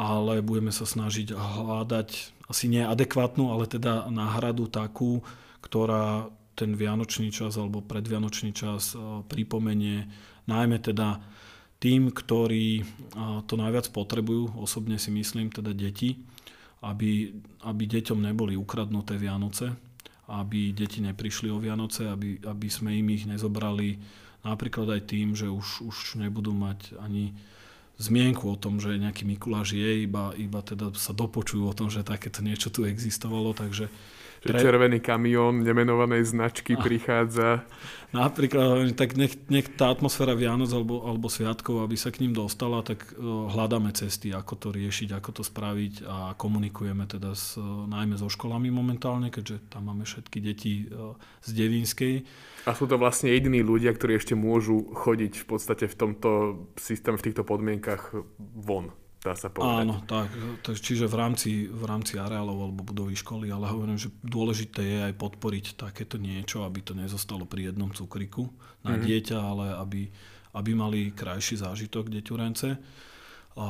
ale 0.03 0.43
budeme 0.43 0.75
sa 0.75 0.83
snažiť 0.83 1.31
hľadať 1.39 2.11
asi 2.51 2.67
nie 2.67 2.83
adekvátnu, 2.83 3.55
ale 3.55 3.71
teda 3.71 4.11
náhradu 4.11 4.67
takú, 4.67 5.23
ktorá 5.63 6.27
ten 6.59 6.75
vianočný 6.75 7.31
čas 7.31 7.57
alebo 7.57 7.81
predvianočný 7.81 8.51
čas 8.53 8.93
e, 8.93 9.25
pripomenie 9.25 10.11
najmä 10.45 10.83
teda 10.83 11.23
tým, 11.81 12.13
ktorí 12.13 12.83
e, 12.83 12.85
to 13.47 13.55
najviac 13.57 13.89
potrebujú, 13.95 14.59
osobne 14.61 15.01
si 15.01 15.09
myslím, 15.15 15.49
teda 15.49 15.73
deti, 15.73 16.21
aby, 16.85 17.33
aby 17.65 17.83
deťom 17.87 18.19
neboli 18.21 18.59
ukradnuté 18.59 19.17
Vianoce, 19.17 19.73
aby 20.29 20.75
deti 20.77 21.01
neprišli 21.01 21.49
o 21.49 21.63
Vianoce, 21.63 22.11
aby, 22.11 22.43
aby 22.43 22.69
sme 22.69 23.01
im 23.01 23.07
ich 23.15 23.25
nezobrali 23.25 24.03
napríklad 24.43 24.99
aj 24.99 25.03
tým, 25.09 25.39
že 25.39 25.47
už, 25.47 25.87
už 25.89 25.97
nebudú 26.19 26.51
mať 26.53 26.99
ani 26.99 27.33
zmienku 28.03 28.51
o 28.51 28.59
tom, 28.59 28.83
že 28.83 28.99
nejaký 28.99 29.23
Mikuláš 29.23 29.79
je, 29.79 30.03
iba, 30.03 30.35
iba 30.35 30.61
teda 30.61 30.91
sa 30.99 31.15
dopočujú 31.15 31.71
o 31.71 31.77
tom, 31.77 31.87
že 31.87 32.03
takéto 32.03 32.43
niečo 32.43 32.75
tu 32.75 32.83
existovalo, 32.83 33.55
takže 33.55 33.87
že 34.43 34.59
červený 34.59 34.99
kamión 34.99 35.63
nemenovanej 35.63 36.35
značky 36.35 36.75
a, 36.75 36.83
prichádza. 36.83 37.63
Napríklad, 38.11 38.93
tak 38.99 39.15
nech, 39.15 39.39
nech 39.47 39.71
tá 39.79 39.89
atmosféra 39.89 40.35
Vianoc 40.35 40.69
alebo, 40.75 41.07
alebo 41.07 41.31
Sviatkov, 41.31 41.81
aby 41.87 41.95
sa 41.95 42.11
k 42.11 42.27
ním 42.27 42.35
dostala, 42.35 42.83
tak 42.83 43.15
uh, 43.15 43.49
hľadáme 43.49 43.95
cesty, 43.95 44.35
ako 44.35 44.55
to 44.59 44.69
riešiť, 44.75 45.15
ako 45.15 45.31
to 45.41 45.43
spraviť 45.47 45.95
a 46.05 46.35
komunikujeme 46.35 47.07
teda 47.07 47.39
s, 47.39 47.55
uh, 47.57 47.87
najmä 47.87 48.19
so 48.19 48.27
školami 48.27 48.69
momentálne, 48.69 49.31
keďže 49.31 49.71
tam 49.71 49.89
máme 49.89 50.03
všetky 50.03 50.39
deti 50.43 50.91
uh, 50.91 51.15
z 51.41 51.49
Devinskej. 51.57 52.15
A 52.67 52.75
sú 52.75 52.91
to 52.91 52.99
vlastne 52.99 53.31
jediní 53.31 53.63
ľudia, 53.63 53.95
ktorí 53.95 54.19
ešte 54.19 54.35
môžu 54.35 54.91
chodiť 54.93 55.39
v 55.39 55.47
podstate 55.47 55.87
v 55.87 55.95
tomto 55.95 56.31
systéme, 56.77 57.17
v 57.17 57.31
týchto 57.31 57.47
podmienkach 57.47 58.11
von 58.39 58.91
dá 59.23 59.39
sa 59.39 59.49
povedať. 59.49 59.87
Áno, 59.87 59.95
tak, 60.03 60.29
čiže 60.83 61.07
v 61.07 61.15
rámci, 61.15 61.51
v 61.71 61.85
rámci 61.87 62.19
areálov 62.19 62.59
alebo 62.69 62.83
budovy 62.83 63.15
školy, 63.15 63.55
ale 63.55 63.71
hovorím, 63.71 63.97
že 63.97 64.11
dôležité 64.21 64.83
je 64.83 64.99
aj 65.09 65.15
podporiť 65.15 65.79
takéto 65.79 66.19
niečo, 66.19 66.67
aby 66.67 66.83
to 66.83 66.99
nezostalo 66.99 67.47
pri 67.47 67.71
jednom 67.71 67.95
cukriku 67.95 68.51
na 68.83 68.99
mm-hmm. 68.99 69.07
dieťa, 69.07 69.39
ale 69.39 69.67
aby, 69.79 70.03
aby 70.59 70.71
mali 70.75 71.15
krajší 71.15 71.63
zážitok 71.63 72.11
deťurence. 72.11 72.69
A 73.53 73.67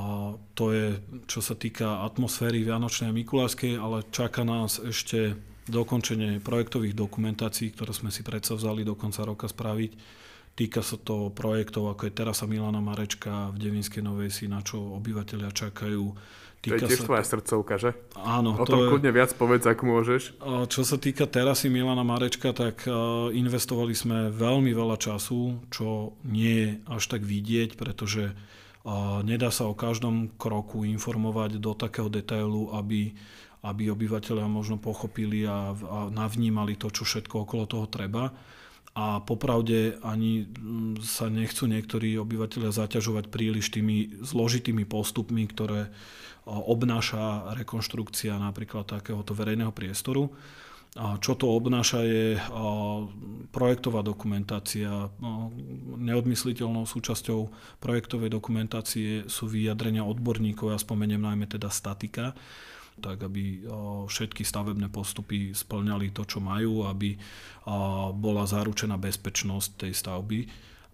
to 0.54 0.64
je, 0.72 0.86
čo 1.26 1.42
sa 1.42 1.58
týka 1.58 2.06
atmosféry 2.06 2.62
Vianočnej 2.62 3.10
a 3.10 3.16
Mikulášskej, 3.18 3.76
ale 3.76 4.06
čaká 4.14 4.46
nás 4.46 4.78
ešte 4.78 5.36
dokončenie 5.66 6.42
projektových 6.42 6.94
dokumentácií, 6.94 7.74
ktoré 7.74 7.94
sme 7.94 8.10
si 8.10 8.22
predsa 8.26 8.54
vzali 8.58 8.82
do 8.82 8.94
konca 8.98 9.22
roka 9.26 9.46
spraviť 9.46 10.21
Týka 10.52 10.84
sa 10.84 11.00
to 11.00 11.32
projektov, 11.32 11.88
ako 11.88 12.06
je 12.06 12.12
terasa 12.12 12.44
Milana 12.44 12.84
Marečka 12.84 13.56
v 13.56 13.56
Devinskej 13.56 14.04
Novej 14.04 14.28
Si, 14.28 14.44
na 14.52 14.60
čo 14.60 15.00
obyvateľia 15.00 15.48
čakajú. 15.48 16.12
Týka 16.62 16.76
to 16.76 16.84
je 16.86 16.90
tiež 16.92 17.00
sa... 17.02 17.06
tvoja 17.08 17.24
srdcovka, 17.24 17.74
že? 17.80 17.90
Áno. 18.20 18.54
O 18.60 18.68
tom 18.68 18.84
je... 18.84 18.88
kľudne 18.92 19.10
viac 19.16 19.32
povedz, 19.34 19.64
ak 19.64 19.80
môžeš. 19.80 20.36
Čo 20.68 20.82
sa 20.84 21.00
týka 21.00 21.24
terasy 21.24 21.72
Milana 21.72 22.04
Marečka, 22.04 22.52
tak 22.52 22.84
investovali 23.32 23.96
sme 23.96 24.28
veľmi 24.28 24.76
veľa 24.76 25.00
času, 25.00 25.58
čo 25.72 26.14
nie 26.28 26.52
je 26.52 26.68
až 26.84 27.02
tak 27.08 27.24
vidieť, 27.24 27.74
pretože 27.80 28.36
nedá 29.24 29.48
sa 29.48 29.66
o 29.66 29.74
každom 29.74 30.36
kroku 30.36 30.84
informovať 30.84 31.58
do 31.58 31.72
takého 31.72 32.12
detailu, 32.12 32.76
aby, 32.76 33.16
aby 33.64 33.88
obyvateľia 33.88 34.46
možno 34.52 34.76
pochopili 34.76 35.48
a, 35.48 35.72
a 35.72 36.12
navnímali 36.12 36.76
to, 36.76 36.92
čo 36.92 37.08
všetko 37.08 37.48
okolo 37.48 37.64
toho 37.64 37.86
treba 37.88 38.30
a 38.92 39.24
popravde 39.24 39.96
ani 40.04 40.44
mm, 40.44 41.00
sa 41.00 41.32
nechcú 41.32 41.64
niektorí 41.64 42.20
obyvateľia 42.20 42.76
zaťažovať 42.76 43.32
príliš 43.32 43.72
tými 43.72 44.20
zložitými 44.20 44.84
postupmi, 44.84 45.48
ktoré 45.48 45.88
obnáša 46.44 47.54
rekonštrukcia 47.54 48.34
napríklad 48.36 48.84
takéhoto 48.84 49.32
verejného 49.32 49.70
priestoru. 49.72 50.34
A 50.92 51.16
čo 51.16 51.32
to 51.32 51.48
obnáša 51.48 52.04
je 52.04 52.36
projektová 53.48 54.04
dokumentácia. 54.04 55.08
Neodmysliteľnou 55.96 56.84
súčasťou 56.84 57.48
projektovej 57.80 58.28
dokumentácie 58.28 59.24
sú 59.24 59.48
vyjadrenia 59.48 60.04
odborníkov, 60.04 60.68
ja 60.68 60.76
spomeniem 60.76 61.24
najmä 61.24 61.48
teda 61.48 61.72
statika, 61.72 62.36
tak 63.00 63.24
aby 63.24 63.64
všetky 64.10 64.44
stavebné 64.44 64.92
postupy 64.92 65.56
splňali 65.56 66.12
to, 66.12 66.28
čo 66.28 66.42
majú, 66.42 66.84
aby 66.90 67.16
bola 68.18 68.44
zaručená 68.44 69.00
bezpečnosť 69.00 69.86
tej 69.88 69.92
stavby 69.94 70.40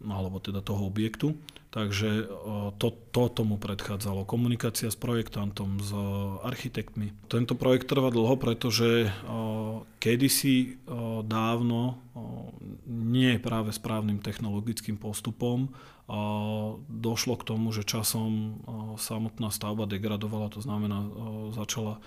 alebo 0.07 0.39
teda 0.39 0.63
toho 0.63 0.87
objektu. 0.87 1.35
Takže 1.69 2.33
to, 2.81 2.89
to 3.13 3.23
tomu 3.29 3.61
predchádzalo. 3.61 4.25
Komunikácia 4.25 4.89
s 4.89 4.97
projektantom, 4.97 5.77
s 5.85 5.93
architektmi. 6.41 7.13
Tento 7.29 7.53
projekt 7.53 7.93
trvá 7.93 8.09
dlho, 8.09 8.41
pretože 8.41 9.13
kedysi 10.01 10.81
dávno 11.29 12.01
nie 13.09 13.41
práve 13.41 13.73
správnym 13.73 14.21
technologickým 14.21 15.01
postupom 15.01 15.73
došlo 16.89 17.37
k 17.41 17.47
tomu, 17.49 17.73
že 17.73 17.89
časom 17.89 18.61
samotná 19.01 19.49
stavba 19.49 19.89
degradovala, 19.89 20.53
to 20.53 20.61
znamená 20.61 21.05
začala 21.53 22.01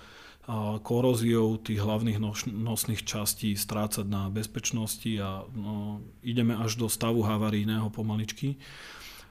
koróziou 0.82 1.54
tých 1.54 1.78
hlavných 1.78 2.18
nosných 2.50 3.06
častí 3.06 3.54
strácať 3.54 4.02
na 4.02 4.26
bezpečnosti 4.26 5.10
a 5.22 5.46
no, 5.54 6.02
ideme 6.26 6.58
až 6.58 6.82
do 6.82 6.90
stavu 6.90 7.22
havarijného 7.22 7.86
pomaličky. 7.94 8.58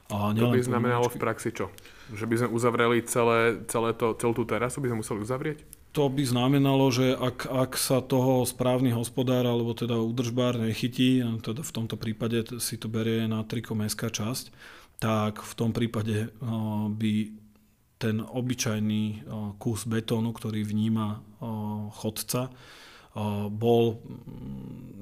A 0.08 0.32
to 0.32 0.56
by 0.56 0.64
znamenalo 0.64 1.12
pomaličky. 1.12 1.20
v 1.20 1.24
praxi 1.24 1.50
čo? 1.52 1.68
Že 2.16 2.26
by 2.32 2.36
sme 2.40 2.50
uzavreli 2.56 2.98
celé, 3.04 3.60
celé 3.68 3.92
to, 3.92 4.16
celú 4.16 4.32
tú 4.32 4.48
terasu, 4.48 4.80
by 4.80 4.88
sme 4.88 5.04
museli 5.04 5.20
uzavrieť? 5.20 5.60
To 5.92 6.08
by 6.08 6.24
znamenalo, 6.24 6.88
že 6.88 7.12
ak, 7.12 7.52
ak 7.52 7.72
sa 7.76 8.00
toho 8.00 8.48
správny 8.48 8.96
hospodár 8.96 9.44
alebo 9.44 9.76
teda 9.76 10.00
údržbár 10.00 10.56
nechytí, 10.56 11.20
teda 11.44 11.68
v 11.68 11.76
tomto 11.76 12.00
prípade 12.00 12.48
si 12.64 12.80
to 12.80 12.88
berie 12.88 13.28
na 13.28 13.44
triko 13.44 13.76
mestská 13.76 14.08
časť, 14.08 14.56
tak 15.04 15.44
v 15.44 15.54
tom 15.58 15.76
prípade 15.76 16.32
by 16.96 17.14
ten 18.00 18.24
obyčajný 18.24 19.28
kus 19.60 19.84
betónu, 19.84 20.32
ktorý 20.32 20.64
vníma 20.64 21.20
chodca, 21.92 22.56
bol 23.52 24.00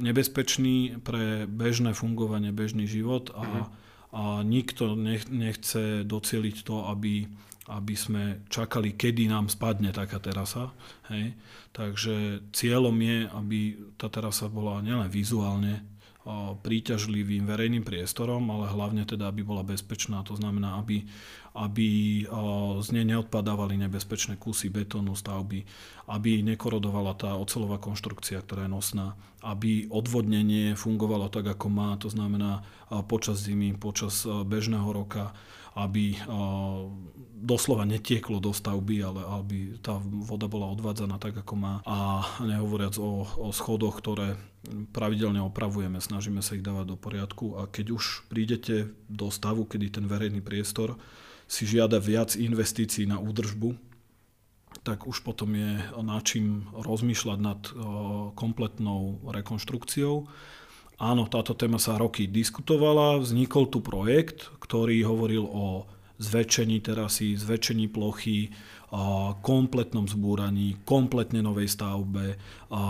nebezpečný 0.02 1.06
pre 1.06 1.46
bežné 1.46 1.94
fungovanie, 1.94 2.50
bežný 2.50 2.90
život 2.90 3.30
a, 3.38 3.44
mhm. 3.46 3.64
a 4.18 4.24
nikto 4.42 4.98
nechce 5.30 6.02
docieliť 6.02 6.66
to, 6.66 6.90
aby 6.90 7.30
aby 7.70 7.94
sme 7.94 8.24
čakali, 8.50 8.98
kedy 8.98 9.30
nám 9.30 9.46
spadne 9.46 9.94
taká 9.94 10.18
terasa. 10.18 10.74
Hej. 11.14 11.38
Takže 11.70 12.50
cieľom 12.50 12.98
je, 12.98 13.18
aby 13.30 13.60
tá 13.94 14.10
terasa 14.10 14.50
bola 14.50 14.82
nielen 14.82 15.06
vizuálne 15.06 15.86
príťažlivým 16.62 17.48
verejným 17.48 17.82
priestorom, 17.82 18.44
ale 18.54 18.70
hlavne 18.70 19.02
teda, 19.02 19.34
aby 19.34 19.42
bola 19.42 19.66
bezpečná. 19.66 20.22
To 20.30 20.38
znamená, 20.38 20.78
aby, 20.78 21.02
aby 21.58 21.88
z 22.86 22.88
nej 22.94 23.06
neodpadávali 23.08 23.80
nebezpečné 23.82 24.38
kusy 24.38 24.70
betónu 24.70 25.18
stavby, 25.18 25.66
aby 26.06 26.46
nekorodovala 26.46 27.18
tá 27.18 27.34
ocelová 27.34 27.82
konštrukcia, 27.82 28.46
ktorá 28.46 28.70
je 28.70 28.76
nosná, 28.78 29.18
aby 29.42 29.90
odvodnenie 29.90 30.78
fungovalo 30.78 31.34
tak, 31.34 31.50
ako 31.50 31.66
má, 31.72 31.98
to 31.98 32.14
znamená 32.14 32.62
počas 33.10 33.42
zimy, 33.42 33.74
počas 33.82 34.22
bežného 34.28 34.86
roka, 34.86 35.34
aby 35.86 36.20
doslova 37.40 37.88
netieklo 37.88 38.44
do 38.44 38.52
stavby, 38.52 39.00
ale 39.00 39.22
aby 39.40 39.80
tá 39.80 39.96
voda 40.04 40.52
bola 40.52 40.68
odvádzaná 40.76 41.16
tak, 41.18 41.40
ako 41.40 41.54
má. 41.56 41.74
A 41.88 42.28
nehovoriac 42.44 43.00
o, 43.00 43.24
o 43.24 43.50
schodoch, 43.56 44.04
ktoré 44.04 44.36
pravidelne 44.92 45.40
opravujeme, 45.40 46.04
snažíme 46.04 46.44
sa 46.44 46.60
ich 46.60 46.66
dávať 46.66 46.86
do 46.92 46.98
poriadku 47.00 47.56
a 47.56 47.66
keď 47.72 47.96
už 47.96 48.28
prídete 48.28 48.92
do 49.08 49.32
stavu, 49.32 49.64
kedy 49.64 49.88
ten 49.88 50.06
verejný 50.06 50.44
priestor 50.44 51.00
si 51.48 51.64
žiada 51.64 51.98
viac 51.98 52.36
investícií 52.36 53.08
na 53.08 53.18
údržbu, 53.24 53.74
tak 54.84 55.08
už 55.08 55.26
potom 55.26 55.56
je 55.56 55.82
na 56.04 56.20
čím 56.22 56.70
rozmýšľať 56.76 57.40
nad 57.40 57.62
kompletnou 58.38 59.24
rekonštrukciou. 59.32 60.30
Áno, 61.00 61.32
táto 61.32 61.56
téma 61.56 61.80
sa 61.80 61.96
roky 61.96 62.28
diskutovala, 62.28 63.24
vznikol 63.24 63.72
tu 63.72 63.80
projekt, 63.80 64.52
ktorý 64.60 65.00
hovoril 65.08 65.48
o 65.48 65.88
zväčšení 66.20 66.84
terasy, 66.84 67.40
zväčšení 67.40 67.88
plochy, 67.88 68.52
kompletnom 69.40 70.12
zbúraní, 70.12 70.84
kompletne 70.84 71.40
novej 71.40 71.72
stavbe, 71.72 72.36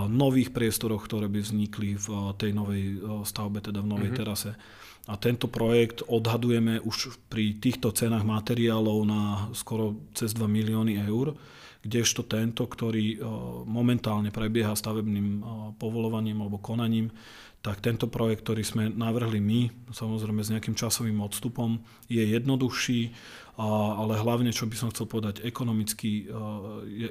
nových 0.09 0.49
priestoroch, 0.49 1.05
ktoré 1.05 1.29
by 1.29 1.37
vznikli 1.43 2.01
v 2.01 2.07
tej 2.39 2.51
novej 2.57 2.83
stavbe, 3.29 3.61
teda 3.61 3.85
v 3.85 3.91
novej 3.93 4.09
mm-hmm. 4.09 4.25
terase. 4.25 4.57
A 5.05 5.13
tento 5.21 5.45
projekt 5.45 6.01
odhadujeme 6.09 6.81
už 6.81 7.13
pri 7.29 7.61
týchto 7.61 7.93
cenách 7.93 8.25
materiálov 8.25 9.05
na 9.05 9.53
skoro 9.53 10.09
cez 10.17 10.33
2 10.33 10.49
milióny 10.49 10.97
eur, 11.05 11.37
kdežto 11.85 12.25
tento, 12.25 12.65
ktorý 12.65 13.21
momentálne 13.69 14.33
prebieha 14.33 14.73
stavebným 14.73 15.45
povolovaním 15.77 16.41
alebo 16.41 16.57
konaním, 16.57 17.13
tak 17.59 17.83
tento 17.83 18.07
projekt, 18.07 18.47
ktorý 18.47 18.63
sme 18.63 18.83
navrhli 18.87 19.43
my, 19.43 19.91
samozrejme 19.91 20.39
s 20.39 20.51
nejakým 20.55 20.79
časovým 20.79 21.19
odstupom, 21.19 21.83
je 22.07 22.23
jednoduchší, 22.23 23.11
ale 23.59 24.15
hlavne, 24.15 24.55
čo 24.55 24.63
by 24.63 24.75
som 24.79 24.91
chcel 24.95 25.11
povedať, 25.11 25.43
ekonomicky 25.43 26.31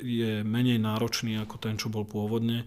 je 0.00 0.40
menej 0.40 0.80
náročný 0.80 1.36
ako 1.44 1.60
ten, 1.60 1.76
čo 1.76 1.92
bol 1.92 2.08
pôvodne. 2.08 2.64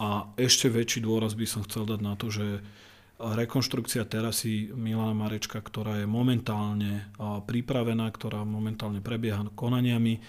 A 0.00 0.30
ešte 0.40 0.72
väčší 0.72 1.04
dôraz 1.04 1.36
by 1.36 1.44
som 1.44 1.66
chcel 1.68 1.84
dať 1.84 2.00
na 2.00 2.16
to, 2.16 2.32
že 2.32 2.64
rekonštrukcia 3.18 4.06
terasy 4.06 4.70
Milana 4.74 5.14
Marečka, 5.14 5.58
ktorá 5.58 5.98
je 5.98 6.06
momentálne 6.06 7.10
pripravená, 7.18 8.06
ktorá 8.14 8.46
momentálne 8.46 9.02
prebieha 9.02 9.42
konaniami, 9.58 10.22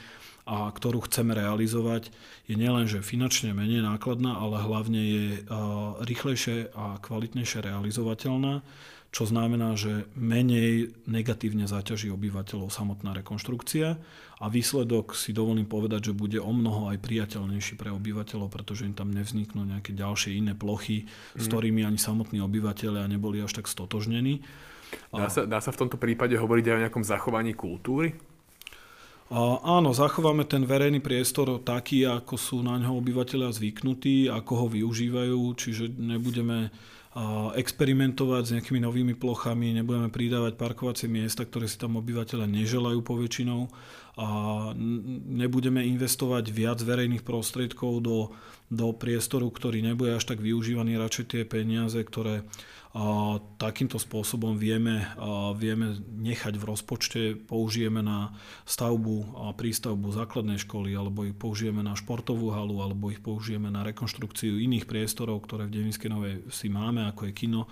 a 0.49 0.65
ktorú 0.73 1.05
chceme 1.05 1.37
realizovať, 1.37 2.09
je 2.49 2.57
nielenže 2.57 3.05
finančne 3.05 3.53
menej 3.53 3.85
nákladná, 3.85 4.33
ale 4.33 4.57
hlavne 4.57 4.97
je 4.97 5.25
rýchlejšie 6.01 6.73
a 6.73 6.97
kvalitnejšie 6.97 7.69
realizovateľná, 7.69 8.65
čo 9.09 9.25
znamená, 9.25 9.73
že 9.73 10.05
menej 10.13 10.93
negatívne 11.09 11.65
zaťaží 11.65 12.13
obyvateľov 12.13 12.69
samotná 12.69 13.17
rekonštrukcia 13.17 13.97
a 14.37 14.45
výsledok 14.45 15.17
si 15.17 15.33
dovolím 15.33 15.65
povedať, 15.65 16.13
že 16.13 16.17
bude 16.17 16.37
o 16.37 16.53
mnoho 16.53 16.93
aj 16.93 17.01
priateľnejší 17.01 17.73
pre 17.73 17.89
obyvateľov, 17.89 18.53
pretože 18.53 18.85
im 18.85 18.93
tam 18.93 19.09
nevzniknú 19.09 19.65
nejaké 19.65 19.97
ďalšie 19.97 20.37
iné 20.37 20.53
plochy, 20.53 21.09
mm. 21.09 21.41
s 21.41 21.45
ktorými 21.49 21.81
ani 21.81 21.97
samotní 21.97 22.37
obyvateľia 22.45 23.09
neboli 23.09 23.41
až 23.41 23.57
tak 23.57 23.65
stotožnení. 23.65 24.45
Dá 25.09 25.29
sa, 25.29 25.45
dá 25.45 25.57
sa 25.57 25.73
v 25.73 25.85
tomto 25.85 25.97
prípade 25.97 26.37
hovoriť 26.37 26.65
aj 26.69 26.75
o 26.77 26.83
nejakom 26.85 27.05
zachovaní 27.05 27.57
kultúry? 27.57 28.13
Áno, 29.61 29.93
zachováme 29.93 30.49
ten 30.49 30.65
verejný 30.65 31.05
priestor 31.05 31.61
taký, 31.61 32.01
ako 32.01 32.33
sú 32.33 32.57
na 32.65 32.81
ňo 32.81 32.97
obyvateľia 32.97 33.53
zvyknutí, 33.53 34.25
ako 34.25 34.65
ho 34.65 34.67
využívajú, 34.73 35.41
čiže 35.53 35.93
nebudeme 36.01 36.73
experimentovať 37.57 38.43
s 38.45 38.53
nejakými 38.53 38.85
novými 38.85 39.13
plochami, 39.17 39.73
nebudeme 39.73 40.13
pridávať 40.13 40.53
parkovacie 40.61 41.09
miesta, 41.09 41.41
ktoré 41.41 41.65
si 41.65 41.81
tam 41.81 41.97
obyvateľia 41.97 42.45
neželajú 42.45 43.01
poväčšinou. 43.01 43.65
A 44.19 44.27
nebudeme 45.25 45.81
investovať 45.89 46.53
viac 46.53 46.77
verejných 46.83 47.25
prostriedkov 47.25 48.03
do, 48.05 48.17
do 48.69 48.93
priestoru, 48.93 49.49
ktorý 49.49 49.81
nebude 49.81 50.13
až 50.13 50.29
tak 50.29 50.37
využívaný, 50.43 51.01
radšej 51.01 51.25
tie 51.33 51.43
peniaze, 51.49 51.97
ktoré 51.97 52.45
takýmto 53.61 54.01
spôsobom 54.01 54.57
vieme, 54.57 55.05
vieme 55.61 56.01
nechať 56.09 56.57
v 56.57 56.67
rozpočte, 56.73 57.21
použijeme 57.37 58.01
na 58.01 58.33
stavbu 58.65 59.45
a 59.45 59.53
prístavbu 59.53 60.09
základnej 60.09 60.57
školy, 60.57 60.97
alebo 60.97 61.21
ich 61.21 61.37
použijeme 61.37 61.85
na 61.85 61.93
športovú 61.93 62.49
halu, 62.49 62.81
alebo 62.81 63.13
ich 63.13 63.21
použijeme 63.21 63.69
na 63.69 63.85
rekonštrukciu 63.85 64.57
iných 64.57 64.89
priestorov, 64.89 65.45
ktoré 65.45 65.69
v 65.69 65.77
Devinskej 65.77 66.09
Novej 66.09 66.33
si 66.49 66.73
máme, 66.73 67.05
ako 67.05 67.29
je 67.29 67.33
kino, 67.37 67.69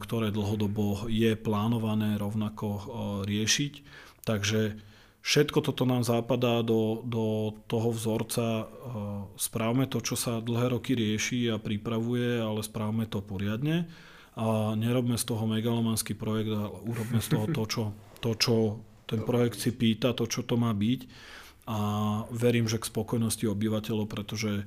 ktoré 0.00 0.32
dlhodobo 0.32 1.04
je 1.12 1.36
plánované 1.36 2.16
rovnako 2.16 2.68
riešiť. 3.28 3.72
Takže 4.24 4.87
Všetko 5.28 5.60
toto 5.60 5.84
nám 5.84 6.08
zapadá 6.08 6.64
do, 6.64 7.04
do 7.04 7.52
toho 7.68 7.92
vzorca. 7.92 8.64
Správme 9.36 9.84
to, 9.84 10.00
čo 10.00 10.16
sa 10.16 10.40
dlhé 10.40 10.72
roky 10.72 10.96
rieši 10.96 11.52
a 11.52 11.60
pripravuje, 11.60 12.40
ale 12.40 12.64
správme 12.64 13.04
to 13.04 13.20
poriadne. 13.20 13.84
A 14.40 14.72
nerobme 14.72 15.20
z 15.20 15.28
toho 15.28 15.44
megalomanský 15.44 16.16
projekt, 16.16 16.48
ale 16.48 16.72
urobme 16.72 17.20
z 17.20 17.28
toho 17.28 17.44
to, 17.52 17.62
čo, 17.68 17.82
to, 18.24 18.30
čo 18.40 18.54
ten 19.04 19.20
projekt 19.20 19.60
si 19.60 19.76
pýta, 19.76 20.16
to, 20.16 20.24
čo 20.24 20.48
to 20.48 20.56
má 20.56 20.72
byť. 20.72 21.00
A 21.68 21.78
verím, 22.32 22.64
že 22.64 22.80
k 22.80 22.88
spokojnosti 22.88 23.44
obyvateľov, 23.52 24.08
pretože 24.08 24.64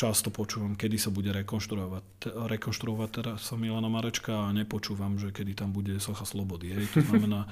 často 0.00 0.32
počúvam, 0.32 0.80
kedy 0.80 0.96
sa 0.96 1.12
bude 1.12 1.28
rekonštruovať, 1.28 2.32
rekonštruovať 2.48 3.08
teraz 3.12 3.52
sa 3.52 3.60
Milana 3.60 3.92
Marečka 3.92 4.48
a 4.48 4.56
nepočúvam, 4.56 5.20
že 5.20 5.28
kedy 5.28 5.52
tam 5.60 5.76
bude 5.76 6.00
socha 6.00 6.24
slobody. 6.24 6.72
Hej. 6.72 6.88
To 6.96 7.04
znamená, 7.04 7.44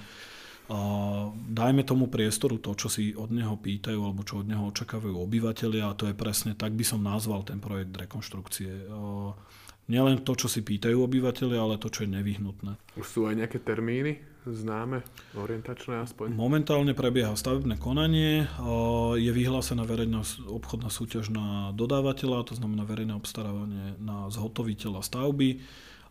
dajme 1.48 1.82
tomu 1.88 2.12
priestoru 2.12 2.60
to, 2.60 2.76
čo 2.76 2.92
si 2.92 3.16
od 3.16 3.32
neho 3.32 3.56
pýtajú 3.56 4.00
alebo 4.04 4.20
čo 4.20 4.44
od 4.44 4.48
neho 4.52 4.68
očakávajú 4.68 5.16
obyvateľia 5.16 5.88
a 5.88 5.96
to 5.96 6.12
je 6.12 6.14
presne, 6.14 6.52
tak 6.52 6.76
by 6.76 6.84
som 6.84 7.00
nazval 7.00 7.40
ten 7.40 7.56
projekt 7.56 7.96
rekonštrukcie. 7.96 8.84
Nielen 9.88 10.20
to, 10.20 10.36
čo 10.36 10.52
si 10.52 10.60
pýtajú 10.60 11.00
obyvateľia, 11.00 11.56
ale 11.64 11.80
to, 11.80 11.88
čo 11.88 12.04
je 12.04 12.12
nevyhnutné. 12.12 12.76
Už 13.00 13.06
sú 13.08 13.24
aj 13.24 13.40
nejaké 13.40 13.56
termíny 13.64 14.20
známe, 14.44 15.00
orientačné 15.32 16.04
aspoň? 16.04 16.36
Momentálne 16.36 16.92
prebieha 16.92 17.32
stavebné 17.32 17.80
konanie, 17.80 18.44
je 19.16 19.30
vyhlásená 19.32 19.88
verejná 19.88 20.20
obchodná 20.44 20.92
súťaž 20.92 21.32
na 21.32 21.72
dodávateľa, 21.72 22.52
to 22.52 22.60
znamená 22.60 22.84
verejné 22.84 23.16
obstarávanie 23.16 23.96
na 23.96 24.28
zhotoviteľa 24.28 25.00
stavby. 25.00 25.64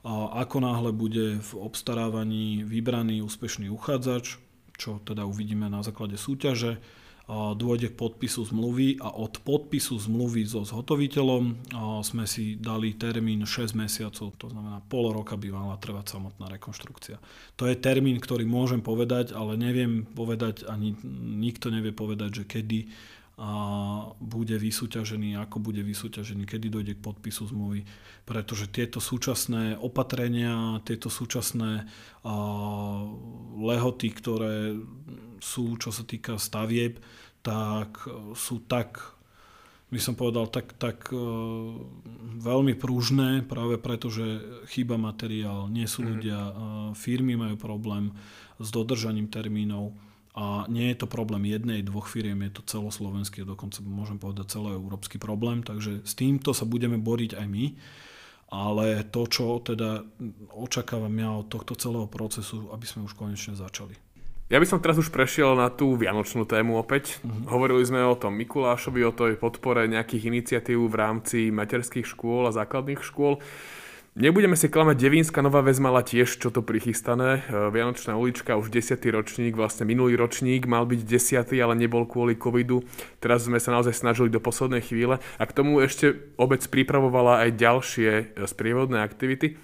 A 0.06 0.42
ako 0.46 0.58
náhle 0.62 0.90
bude 0.94 1.42
v 1.42 1.52
obstarávaní 1.58 2.66
vybraný 2.66 3.26
úspešný 3.26 3.70
uchádzač, 3.74 4.42
čo 4.78 5.02
teda 5.02 5.26
uvidíme 5.26 5.68
na 5.68 5.82
základe 5.82 6.16
súťaže, 6.16 6.78
dôjde 7.28 7.92
k 7.92 8.00
podpisu 8.00 8.48
zmluvy 8.48 9.04
a 9.04 9.12
od 9.12 9.44
podpisu 9.44 10.00
zmluvy 10.00 10.48
so 10.48 10.64
zhotoviteľom 10.64 11.60
sme 12.00 12.24
si 12.24 12.56
dali 12.56 12.96
termín 12.96 13.44
6 13.44 13.76
mesiacov, 13.76 14.32
to 14.40 14.48
znamená 14.48 14.80
pol 14.88 15.12
roka 15.12 15.36
by 15.36 15.52
mala 15.52 15.76
trvať 15.76 16.16
samotná 16.16 16.48
rekonštrukcia. 16.56 17.20
To 17.60 17.68
je 17.68 17.76
termín, 17.76 18.24
ktorý 18.24 18.48
môžem 18.48 18.80
povedať, 18.80 19.36
ale 19.36 19.60
neviem 19.60 20.08
povedať, 20.08 20.72
ani 20.72 20.96
nikto 21.44 21.68
nevie 21.68 21.92
povedať, 21.92 22.30
že 22.32 22.44
kedy 22.48 22.80
a 23.38 23.52
bude 24.18 24.58
vysúťažený, 24.58 25.38
ako 25.38 25.62
bude 25.62 25.86
vysúťažený, 25.86 26.50
kedy 26.50 26.74
dojde 26.74 26.98
k 26.98 27.06
podpisu 27.06 27.46
zmluvy. 27.54 27.86
Pretože 28.26 28.66
tieto 28.66 28.98
súčasné 28.98 29.78
opatrenia, 29.78 30.82
tieto 30.82 31.14
súčasné 31.14 31.86
a, 31.86 32.34
lehoty, 33.62 34.10
ktoré 34.10 34.74
sú, 35.38 35.78
čo 35.78 35.94
sa 35.94 36.02
týka 36.02 36.42
stavieb, 36.42 36.98
tak 37.46 38.10
sú 38.34 38.58
tak 38.66 39.18
by 39.88 40.00
som 40.04 40.20
povedal, 40.20 40.52
tak, 40.52 40.76
tak 40.76 41.08
uh, 41.16 41.80
veľmi 42.44 42.76
pružné, 42.76 43.48
práve 43.48 43.80
preto, 43.80 44.12
že 44.12 44.44
chýba 44.68 45.00
materiál, 45.00 45.72
nie 45.72 45.88
sú 45.88 46.04
mhm. 46.04 46.08
ľudia, 46.12 46.40
uh, 46.44 46.54
firmy 46.92 47.40
majú 47.40 47.56
problém 47.56 48.12
s 48.60 48.68
dodržaním 48.68 49.32
termínov 49.32 49.96
a 50.38 50.70
nie 50.70 50.94
je 50.94 51.02
to 51.02 51.10
problém 51.10 51.50
jednej, 51.50 51.82
dvoch 51.82 52.06
firiem, 52.06 52.46
je 52.46 52.62
to 52.62 52.78
celoslovenský, 52.78 53.42
dokonca 53.42 53.82
môžem 53.82 54.22
povedať 54.22 54.54
celoeurópsky 54.54 55.18
problém, 55.18 55.66
takže 55.66 56.06
s 56.06 56.14
týmto 56.14 56.54
sa 56.54 56.70
budeme 56.70 57.02
boriť 57.02 57.42
aj 57.42 57.48
my. 57.50 57.66
Ale 58.48 59.04
to, 59.12 59.28
čo 59.28 59.60
teda 59.60 60.08
očakávam 60.56 61.12
ja 61.20 61.36
od 61.36 61.52
tohto 61.52 61.76
celého 61.76 62.08
procesu, 62.08 62.72
aby 62.72 62.86
sme 62.88 63.04
už 63.04 63.18
konečne 63.18 63.60
začali. 63.60 63.98
Ja 64.48 64.64
by 64.64 64.68
som 64.70 64.80
teraz 64.80 64.96
už 64.96 65.12
prešiel 65.12 65.60
na 65.60 65.68
tú 65.68 66.00
vianočnú 66.00 66.48
tému 66.48 66.80
opäť. 66.80 67.20
Uh-huh. 67.20 67.52
Hovorili 67.52 67.84
sme 67.84 68.00
o 68.08 68.16
tom 68.16 68.40
Mikulášovi, 68.40 69.04
o 69.04 69.12
tej 69.12 69.36
podpore 69.36 69.84
nejakých 69.92 70.32
iniciatív 70.32 70.88
v 70.88 70.96
rámci 70.96 71.40
materských 71.52 72.08
škôl 72.08 72.48
a 72.48 72.56
základných 72.56 73.04
škôl. 73.04 73.44
Nebudeme 74.18 74.58
si 74.58 74.66
klamať, 74.66 74.98
Devínska 74.98 75.46
Nová 75.46 75.62
väz 75.62 75.78
mala 75.78 76.02
tiež 76.02 76.42
čo 76.42 76.50
to 76.50 76.66
prichystané. 76.66 77.46
E, 77.46 77.70
Vianočná 77.70 78.18
ulička, 78.18 78.58
už 78.58 78.74
10. 78.74 78.98
ročník, 79.14 79.54
vlastne 79.54 79.86
minulý 79.86 80.18
ročník 80.18 80.66
mal 80.66 80.90
byť 80.90 81.06
10. 81.06 81.54
ale 81.62 81.78
nebol 81.78 82.02
kvôli 82.10 82.34
covidu. 82.34 82.82
Teraz 83.22 83.46
sme 83.46 83.62
sa 83.62 83.78
naozaj 83.78 83.94
snažili 83.94 84.34
do 84.34 84.42
poslednej 84.42 84.82
chvíle. 84.82 85.22
A 85.38 85.44
k 85.46 85.54
tomu 85.54 85.78
ešte 85.86 86.18
obec 86.34 86.66
pripravovala 86.66 87.46
aj 87.46 87.62
ďalšie 87.62 88.10
e, 88.10 88.26
sprievodné 88.50 89.06
aktivity. 89.06 89.62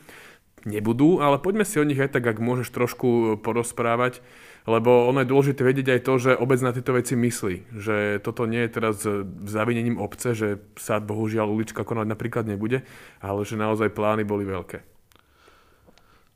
Nebudú, 0.69 1.17
ale 1.17 1.41
poďme 1.41 1.65
si 1.65 1.81
o 1.81 1.87
nich 1.89 1.97
aj 1.97 2.13
tak, 2.13 2.29
ak 2.29 2.37
môžeš 2.37 2.69
trošku 2.69 3.41
porozprávať. 3.41 4.21
Lebo 4.63 5.11
ono 5.11 5.23
je 5.23 5.31
dôležité 5.31 5.61
vedieť 5.63 5.87
aj 5.99 6.01
to, 6.07 6.13
že 6.19 6.31
obec 6.39 6.59
na 6.63 6.71
tieto 6.71 6.95
veci 6.95 7.19
myslí. 7.19 7.75
Že 7.75 7.95
toto 8.23 8.47
nie 8.47 8.63
je 8.63 8.71
teraz 8.71 9.03
zavinením 9.43 9.99
obce, 9.99 10.31
že 10.31 10.63
sa 10.79 11.03
bohužiaľ 11.03 11.51
ulička 11.51 11.83
konať 11.83 12.07
napríklad 12.07 12.47
nebude, 12.47 12.87
ale 13.19 13.43
že 13.43 13.59
naozaj 13.59 13.91
plány 13.91 14.23
boli 14.23 14.47
veľké. 14.47 14.93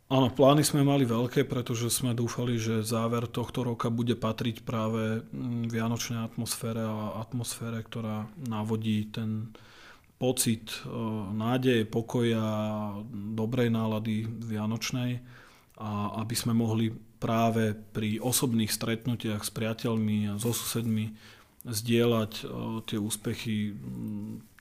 Áno, 0.07 0.31
plány 0.31 0.63
sme 0.63 0.87
mali 0.87 1.03
veľké, 1.03 1.43
pretože 1.43 1.91
sme 1.91 2.15
dúfali, 2.15 2.55
že 2.55 2.79
záver 2.79 3.27
tohto 3.27 3.67
roka 3.67 3.91
bude 3.91 4.15
patriť 4.15 4.63
práve 4.63 5.19
mm, 5.19 5.67
vianočnej 5.67 6.23
atmosfére 6.23 6.79
a 6.79 7.19
atmosfére, 7.19 7.83
ktorá 7.83 8.23
navodí 8.39 9.11
ten 9.11 9.51
pocit 10.15 10.71
e, 10.71 10.87
nádeje, 11.35 11.83
pokoja, 11.91 12.39
dobrej 13.35 13.67
nálady 13.67 14.23
vianočnej 14.47 15.19
a 15.75 16.23
aby 16.23 16.35
sme 16.39 16.55
mohli 16.55 16.87
práve 17.17 17.73
pri 17.93 18.21
osobných 18.21 18.69
stretnutiach 18.69 19.41
s 19.41 19.51
priateľmi 19.51 20.32
a 20.32 20.34
so 20.38 20.53
susedmi 20.53 21.17
zdieľať 21.67 22.32
e, 22.39 22.43
tie 22.86 22.97
úspechy 23.01 23.75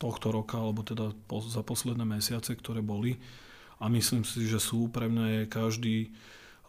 tohto 0.00 0.32
roka, 0.32 0.58
alebo 0.58 0.82
teda 0.82 1.12
za 1.46 1.62
posledné 1.62 2.02
mesiace, 2.02 2.56
ktoré 2.56 2.82
boli 2.82 3.20
a 3.78 3.92
myslím 3.92 4.24
si, 4.24 4.48
že 4.48 4.56
sú 4.56 4.88
pre 4.88 5.06
mňa 5.06 5.24
je 5.28 5.42
každý 5.52 5.96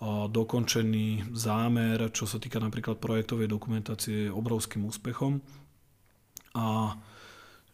dokončený 0.06 1.34
zámer, 1.34 1.98
čo 2.14 2.30
sa 2.30 2.38
týka 2.38 2.62
napríklad 2.62 3.02
projektovej 3.02 3.50
dokumentácie, 3.50 4.30
obrovským 4.30 4.86
úspechom. 4.86 5.42
A 6.54 6.94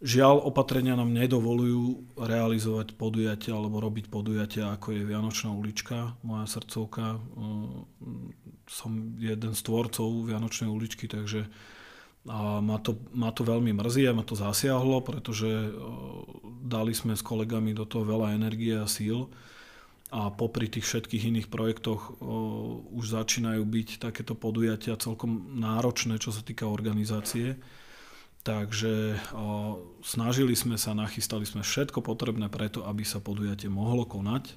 žiaľ, 0.04 0.44
opatrenia 0.44 1.00
nám 1.00 1.16
nedovolujú 1.16 2.20
realizovať 2.20 3.00
podujatia 3.00 3.56
alebo 3.56 3.80
robiť 3.80 4.12
podujatia, 4.12 4.76
ako 4.76 4.94
je 4.94 5.08
Vianočná 5.08 5.50
ulička, 5.56 6.20
moja 6.22 6.46
srdcovka. 6.46 7.24
Som 8.68 9.16
jeden 9.18 9.56
z 9.56 9.62
tvorcov 9.64 10.28
Vianočnej 10.28 10.68
uličky, 10.68 11.08
takže 11.08 11.48
a 12.24 12.64
ma 12.64 12.80
to, 12.80 12.96
ma 13.12 13.36
to 13.36 13.44
veľmi 13.44 13.76
mrzí 13.76 14.08
a 14.08 14.16
ma 14.16 14.24
to 14.24 14.40
zasiahlo, 14.40 15.04
pretože 15.04 15.48
e, 15.48 15.72
dali 16.64 16.96
sme 16.96 17.20
s 17.20 17.24
kolegami 17.24 17.76
do 17.76 17.84
toho 17.84 18.08
veľa 18.08 18.32
energie 18.32 18.80
a 18.80 18.88
síl 18.88 19.28
a 20.08 20.32
popri 20.32 20.72
tých 20.72 20.88
všetkých 20.88 21.28
iných 21.36 21.48
projektoch 21.52 22.00
e, 22.00 22.10
už 22.96 23.20
začínajú 23.20 23.68
byť 23.68 23.90
takéto 24.00 24.40
podujatia 24.40 24.96
celkom 24.96 25.60
náročné, 25.60 26.16
čo 26.16 26.32
sa 26.32 26.40
týka 26.40 26.64
organizácie. 26.64 27.60
Takže 28.44 29.16
o, 29.32 29.80
snažili 30.04 30.52
sme 30.52 30.76
sa, 30.76 30.92
nachystali 30.92 31.48
sme 31.48 31.64
všetko 31.64 32.04
potrebné 32.04 32.52
preto, 32.52 32.84
aby 32.84 33.08
sa 33.08 33.24
podujatie 33.24 33.72
mohlo 33.72 34.04
konať. 34.04 34.52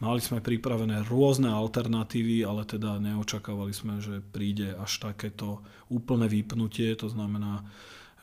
Mali 0.00 0.22
sme 0.24 0.40
pripravené 0.40 1.04
rôzne 1.04 1.52
alternatívy, 1.52 2.46
ale 2.48 2.64
teda 2.64 2.96
neočakávali 2.96 3.76
sme, 3.76 4.00
že 4.00 4.24
príde 4.24 4.72
až 4.80 5.12
takéto 5.12 5.60
úplné 5.92 6.24
vypnutie. 6.30 6.94
To 6.96 7.12
znamená, 7.12 7.68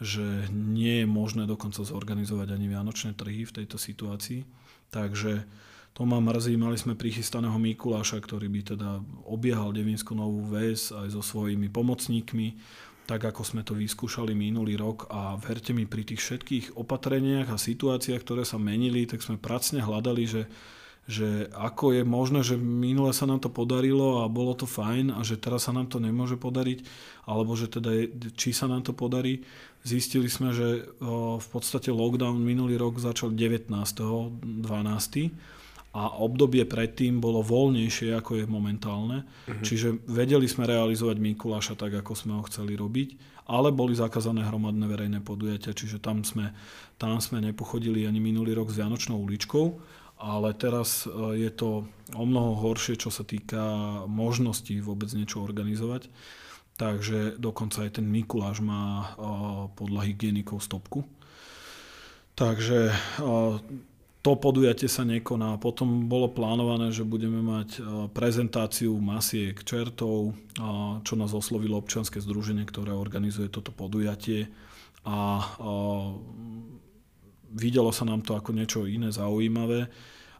že 0.02 0.50
nie 0.50 1.04
je 1.04 1.08
možné 1.08 1.46
dokonca 1.46 1.86
zorganizovať 1.86 2.58
ani 2.58 2.65
vianočné 2.72 3.13
trhy 3.13 3.46
v 3.46 3.56
tejto 3.62 3.78
situácii. 3.78 4.41
Takže 4.89 5.46
to 5.94 6.02
ma 6.08 6.18
mrzí. 6.18 6.58
Mali 6.58 6.82
sme 6.82 6.98
prichystaného 6.98 7.56
Mikuláša, 7.62 8.24
ktorý 8.26 8.50
by 8.50 8.62
teda 8.76 8.89
obiehal 9.28 9.70
Devinskú 9.70 10.18
novú 10.18 10.48
väz 10.48 10.96
aj 10.96 11.13
so 11.13 11.22
svojimi 11.22 11.70
pomocníkmi, 11.70 12.48
tak 13.06 13.22
ako 13.22 13.41
sme 13.46 13.62
to 13.62 13.78
vyskúšali 13.78 14.34
minulý 14.34 14.76
rok 14.76 15.08
a 15.13 15.38
verte 15.38 15.72
mi, 15.72 15.86
pri 15.86 16.04
tých 16.04 16.22
všetkých 16.22 16.65
opatreniach 16.76 17.54
a 17.54 17.62
situáciách, 17.62 18.22
ktoré 18.22 18.44
sa 18.44 18.58
menili, 18.58 19.06
tak 19.06 19.22
sme 19.22 19.38
pracne 19.38 19.80
hľadali, 19.82 20.26
že 20.26 20.44
že 21.06 21.54
ako 21.54 21.94
je 21.94 22.02
možné, 22.02 22.41
že 22.41 22.58
minule 22.58 23.13
sa 23.13 23.30
nám 23.30 23.38
to 23.38 23.54
podarilo 23.54 24.26
a 24.26 24.30
bolo 24.30 24.58
to 24.58 24.65
fajn 24.65 25.13
a 25.13 25.22
že 25.22 25.38
teraz 25.38 25.70
sa 25.70 25.72
nám 25.72 25.86
to 25.86 26.02
nemôže 26.02 26.34
podariť, 26.34 26.82
alebo 27.30 27.54
že 27.54 27.70
teda 27.70 27.94
je, 27.94 28.10
či 28.34 28.50
sa 28.58 28.65
nám 28.65 28.82
to 28.82 28.89
podarí. 28.98 29.46
Zistili 29.86 30.26
sme, 30.34 30.50
že 30.50 30.89
v 31.38 31.48
podstate 31.54 31.94
lockdown 31.94 32.41
minulý 32.41 32.82
rok 32.82 32.98
začal 32.98 33.38
19.12. 33.38 34.65
a 35.96 36.20
obdobie 36.20 36.68
predtým 36.68 37.24
bolo 37.24 37.40
voľnejšie, 37.40 38.12
ako 38.20 38.44
je 38.44 38.46
momentálne. 38.52 39.24
Uh-huh. 39.24 39.64
Čiže 39.64 40.04
vedeli 40.12 40.44
sme 40.44 40.68
realizovať 40.68 41.24
Mikuláša 41.24 41.80
tak, 41.80 41.96
ako 41.96 42.12
sme 42.12 42.36
ho 42.36 42.44
chceli 42.52 42.76
robiť, 42.76 43.40
ale 43.48 43.72
boli 43.72 43.96
zakázané 43.96 44.44
hromadné 44.44 44.92
verejné 44.92 45.24
podujatia, 45.24 45.72
čiže 45.72 46.04
tam 46.04 46.28
sme, 46.28 46.52
tam 47.00 47.24
sme 47.24 47.40
nepochodili 47.40 48.04
ani 48.04 48.20
minulý 48.20 48.52
rok 48.60 48.76
s 48.76 48.84
Vianočnou 48.84 49.24
uličkou 49.24 49.66
ale 50.16 50.56
teraz 50.56 51.04
e, 51.08 51.12
je 51.44 51.52
to 51.52 51.88
o 52.16 52.24
mnoho 52.24 52.56
horšie, 52.64 52.96
čo 52.96 53.12
sa 53.12 53.28
týka 53.28 53.62
možností 54.08 54.80
vôbec 54.80 55.12
niečo 55.12 55.44
organizovať. 55.44 56.08
Takže 56.76 57.40
dokonca 57.40 57.88
aj 57.88 58.00
ten 58.00 58.08
Mikuláš 58.08 58.60
má 58.64 58.84
e, 58.84 59.08
podľa 59.76 60.02
hygienikov 60.08 60.64
stopku. 60.64 61.04
Takže 62.36 62.92
e, 62.92 62.96
to 64.26 64.34
podujatie 64.34 64.90
sa 64.90 65.06
nekoná. 65.06 65.62
Potom 65.62 66.10
bolo 66.10 66.34
plánované, 66.34 66.90
že 66.90 67.06
budeme 67.06 67.46
mať 67.46 67.78
prezentáciu 68.10 68.98
masiek 68.98 69.54
čertov, 69.62 70.34
čo 71.06 71.14
nás 71.14 71.30
oslovilo 71.30 71.78
občianske 71.78 72.18
združenie, 72.18 72.66
ktoré 72.66 72.90
organizuje 72.90 73.54
toto 73.54 73.70
podujatie. 73.70 74.50
A 75.06 75.46
videlo 77.54 77.94
sa 77.94 78.10
nám 78.10 78.26
to 78.26 78.34
ako 78.34 78.50
niečo 78.58 78.90
iné 78.90 79.14
zaujímavé, 79.14 79.94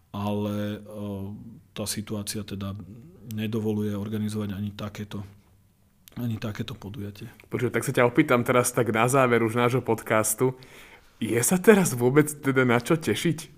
ale 0.10 0.82
tá 1.78 1.86
situácia 1.86 2.41
teda 2.41 2.74
nedovoluje 3.38 3.93
organizovať 3.93 4.50
ani 4.58 4.74
takéto 4.74 5.21
ani 6.15 6.39
takéto 6.39 6.74
podujatie. 6.80 7.28
Počuť, 7.52 7.76
tak 7.76 7.84
sa 7.84 7.91
ťa 7.91 8.08
opýtam 8.08 8.39
teraz 8.48 8.71
tak 8.71 8.88
na 8.95 9.04
záver 9.12 9.43
už 9.43 9.60
nášho 9.60 9.84
podcastu. 9.84 10.56
Je 11.19 11.36
sa 11.43 11.60
teraz 11.60 11.91
vôbec 11.91 12.32
teda 12.39 12.63
na 12.63 12.80
čo 12.80 12.95
tešiť? 12.95 13.55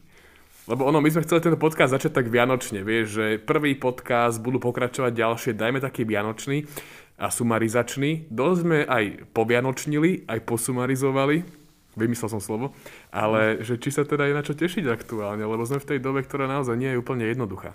Lebo 0.67 0.83
ono, 0.83 0.99
my 0.99 1.07
sme 1.07 1.23
chceli 1.23 1.39
tento 1.39 1.55
podcast 1.55 1.95
začať 1.95 2.11
tak 2.11 2.27
vianočne, 2.27 2.83
vieš, 2.83 3.15
že 3.15 3.25
prvý 3.39 3.79
podcast 3.79 4.43
budú 4.43 4.59
pokračovať 4.59 5.15
ďalšie, 5.15 5.51
dajme 5.55 5.79
taký 5.79 6.03
vianočný 6.03 6.67
a 7.15 7.31
sumarizačný. 7.31 8.27
Dosť 8.27 8.59
sme 8.67 8.77
aj 8.83 9.31
povianočnili, 9.31 10.27
aj 10.27 10.43
posumarizovali, 10.43 11.47
vymyslel 11.95 12.29
som 12.35 12.43
slovo, 12.43 12.75
ale 13.15 13.63
že 13.63 13.79
či 13.79 13.95
sa 13.95 14.03
teda 14.03 14.27
je 14.27 14.35
na 14.35 14.43
čo 14.43 14.59
tešiť 14.59 14.91
aktuálne, 14.91 15.47
lebo 15.47 15.63
sme 15.63 15.79
v 15.79 15.87
tej 15.87 15.99
dobe, 16.03 16.19
ktorá 16.27 16.51
naozaj 16.51 16.75
nie 16.75 16.91
je 16.91 16.99
úplne 16.99 17.23
jednoduchá. 17.23 17.71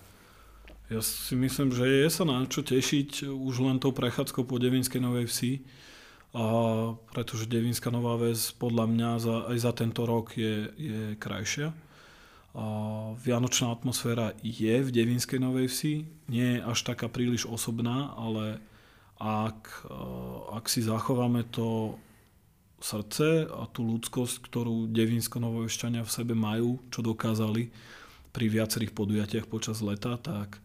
Ja 0.93 1.01
si 1.01 1.33
myslím, 1.33 1.73
že 1.73 1.89
je 1.89 2.09
sa 2.13 2.29
na 2.29 2.45
čo 2.45 2.61
tešiť 2.61 3.25
už 3.25 3.55
len 3.65 3.81
tou 3.81 3.97
prechádzkou 3.97 4.45
po 4.45 4.61
Devinskej 4.61 5.01
Novej 5.01 5.33
Vsi, 5.33 5.65
a 6.37 6.45
pretože 7.13 7.49
Devinská 7.49 7.89
Nová 7.89 8.21
Ves 8.21 8.53
podľa 8.57 8.85
mňa 8.89 9.11
za, 9.21 9.37
aj 9.53 9.59
za 9.65 9.73
tento 9.77 10.05
rok 10.05 10.37
je, 10.37 10.69
je 10.77 11.01
krajšia. 11.17 11.73
Vianočná 13.17 13.73
atmosféra 13.73 14.37
je 14.45 14.85
v 14.85 14.89
Devinskej 14.93 15.41
Novej 15.41 15.73
Vsi, 15.73 15.95
nie 16.29 16.61
je 16.61 16.61
až 16.61 16.85
taká 16.85 17.09
príliš 17.09 17.49
osobná, 17.49 18.13
ale 18.13 18.61
ak, 19.17 19.89
ak 20.53 20.65
si 20.69 20.85
zachováme 20.85 21.49
to 21.49 21.97
srdce 22.83 23.49
a 23.49 23.65
tú 23.71 23.87
ľudskosť, 23.87 24.43
ktorú 24.43 24.91
devinsko-novojšťania 24.91 26.03
v 26.05 26.11
sebe 26.13 26.35
majú, 26.35 26.83
čo 26.93 27.01
dokázali 27.01 27.71
pri 28.35 28.47
viacerých 28.51 28.93
podujatiach 28.93 29.47
počas 29.49 29.81
leta, 29.81 30.19
tak 30.19 30.59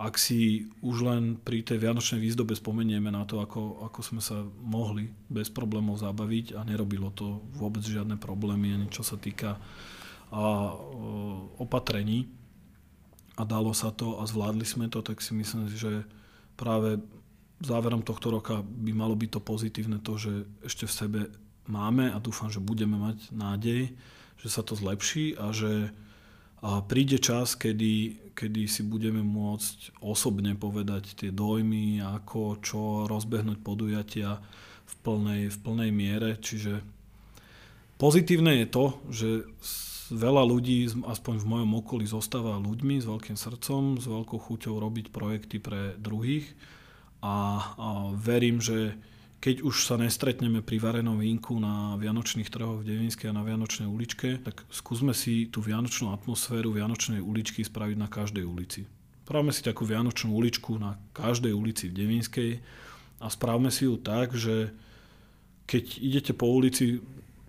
ak 0.00 0.16
si 0.16 0.68
už 0.80 0.96
len 1.04 1.36
pri 1.36 1.60
tej 1.60 1.76
vianočnej 1.76 2.20
výzdobe 2.24 2.56
spomenieme 2.56 3.12
na 3.12 3.28
to, 3.28 3.40
ako, 3.40 3.84
ako 3.84 4.00
sme 4.00 4.20
sa 4.24 4.44
mohli 4.60 5.12
bez 5.28 5.52
problémov 5.52 6.00
zabaviť 6.00 6.56
a 6.56 6.64
nerobilo 6.64 7.12
to 7.12 7.44
vôbec 7.56 7.84
žiadne 7.84 8.16
problémy, 8.16 8.76
ani 8.76 8.88
čo 8.88 9.04
sa 9.04 9.20
týka 9.20 9.60
a, 10.30 10.74
opatrení 11.58 12.30
a 13.36 13.42
dalo 13.42 13.74
sa 13.74 13.90
to 13.90 14.18
a 14.18 14.26
zvládli 14.26 14.64
sme 14.64 14.86
to, 14.86 15.02
tak 15.02 15.22
si 15.22 15.34
myslím, 15.34 15.70
že 15.70 16.06
práve 16.54 17.02
záverom 17.60 18.00
tohto 18.00 18.32
roka 18.32 18.64
by 18.64 18.92
malo 18.96 19.12
byť 19.18 19.30
to 19.36 19.40
pozitívne 19.40 19.98
to, 20.00 20.16
že 20.16 20.32
ešte 20.64 20.84
v 20.88 20.96
sebe 20.96 21.20
máme 21.68 22.08
a 22.08 22.18
dúfam, 22.22 22.48
že 22.48 22.62
budeme 22.62 22.96
mať 22.96 23.30
nádej, 23.32 23.92
že 24.40 24.48
sa 24.48 24.64
to 24.64 24.72
zlepší 24.72 25.36
a 25.36 25.52
že 25.52 25.92
a 26.60 26.84
príde 26.84 27.16
čas, 27.16 27.56
kedy, 27.56 28.20
kedy 28.36 28.68
si 28.68 28.84
budeme 28.84 29.24
môcť 29.24 29.96
osobne 30.04 30.52
povedať 30.52 31.16
tie 31.16 31.32
dojmy, 31.32 32.04
ako, 32.04 32.60
čo 32.60 33.08
rozbehnúť 33.08 33.64
podujatia 33.64 34.36
v 34.84 34.94
plnej, 35.00 35.42
v 35.48 35.56
plnej 35.56 35.88
miere. 35.88 36.36
Čiže 36.36 36.84
pozitívne 37.96 38.60
je 38.60 38.66
to, 38.68 38.84
že 39.08 39.28
veľa 40.10 40.42
ľudí, 40.44 40.90
aspoň 41.06 41.34
v 41.40 41.46
mojom 41.46 41.70
okolí, 41.80 42.04
zostáva 42.04 42.58
ľuďmi 42.58 42.98
s 42.98 43.06
veľkým 43.06 43.38
srdcom, 43.38 44.02
s 44.02 44.06
veľkou 44.10 44.38
chuťou 44.38 44.76
robiť 44.76 45.14
projekty 45.14 45.62
pre 45.62 45.94
druhých 45.96 46.46
a, 47.22 47.62
a 47.78 47.88
verím, 48.12 48.58
že 48.58 48.98
keď 49.40 49.64
už 49.64 49.88
sa 49.88 49.96
nestretneme 49.96 50.60
pri 50.60 50.76
varenom 50.76 51.16
vínku 51.16 51.56
na 51.56 51.96
Vianočných 51.96 52.52
trhoch 52.52 52.84
v 52.84 52.92
Devinskej 52.92 53.32
a 53.32 53.36
na 53.36 53.40
Vianočnej 53.40 53.88
uličke, 53.88 54.36
tak 54.44 54.68
skúsme 54.68 55.16
si 55.16 55.48
tú 55.48 55.64
vianočnú 55.64 56.12
atmosféru 56.12 56.76
Vianočnej 56.76 57.24
uličky 57.24 57.64
spraviť 57.64 57.96
na 57.96 58.08
každej 58.12 58.44
ulici. 58.44 58.84
Spravme 59.24 59.54
si 59.54 59.62
takú 59.62 59.86
vianočnú 59.86 60.34
uličku 60.34 60.76
na 60.76 60.98
každej 61.14 61.54
ulici 61.54 61.86
v 61.86 61.96
Devinskej 62.02 62.50
a 63.22 63.30
správme 63.30 63.70
si 63.70 63.86
ju 63.86 63.94
tak, 63.94 64.34
že 64.34 64.74
keď 65.70 65.84
idete 66.02 66.32
po 66.34 66.50
ulici, 66.50 66.98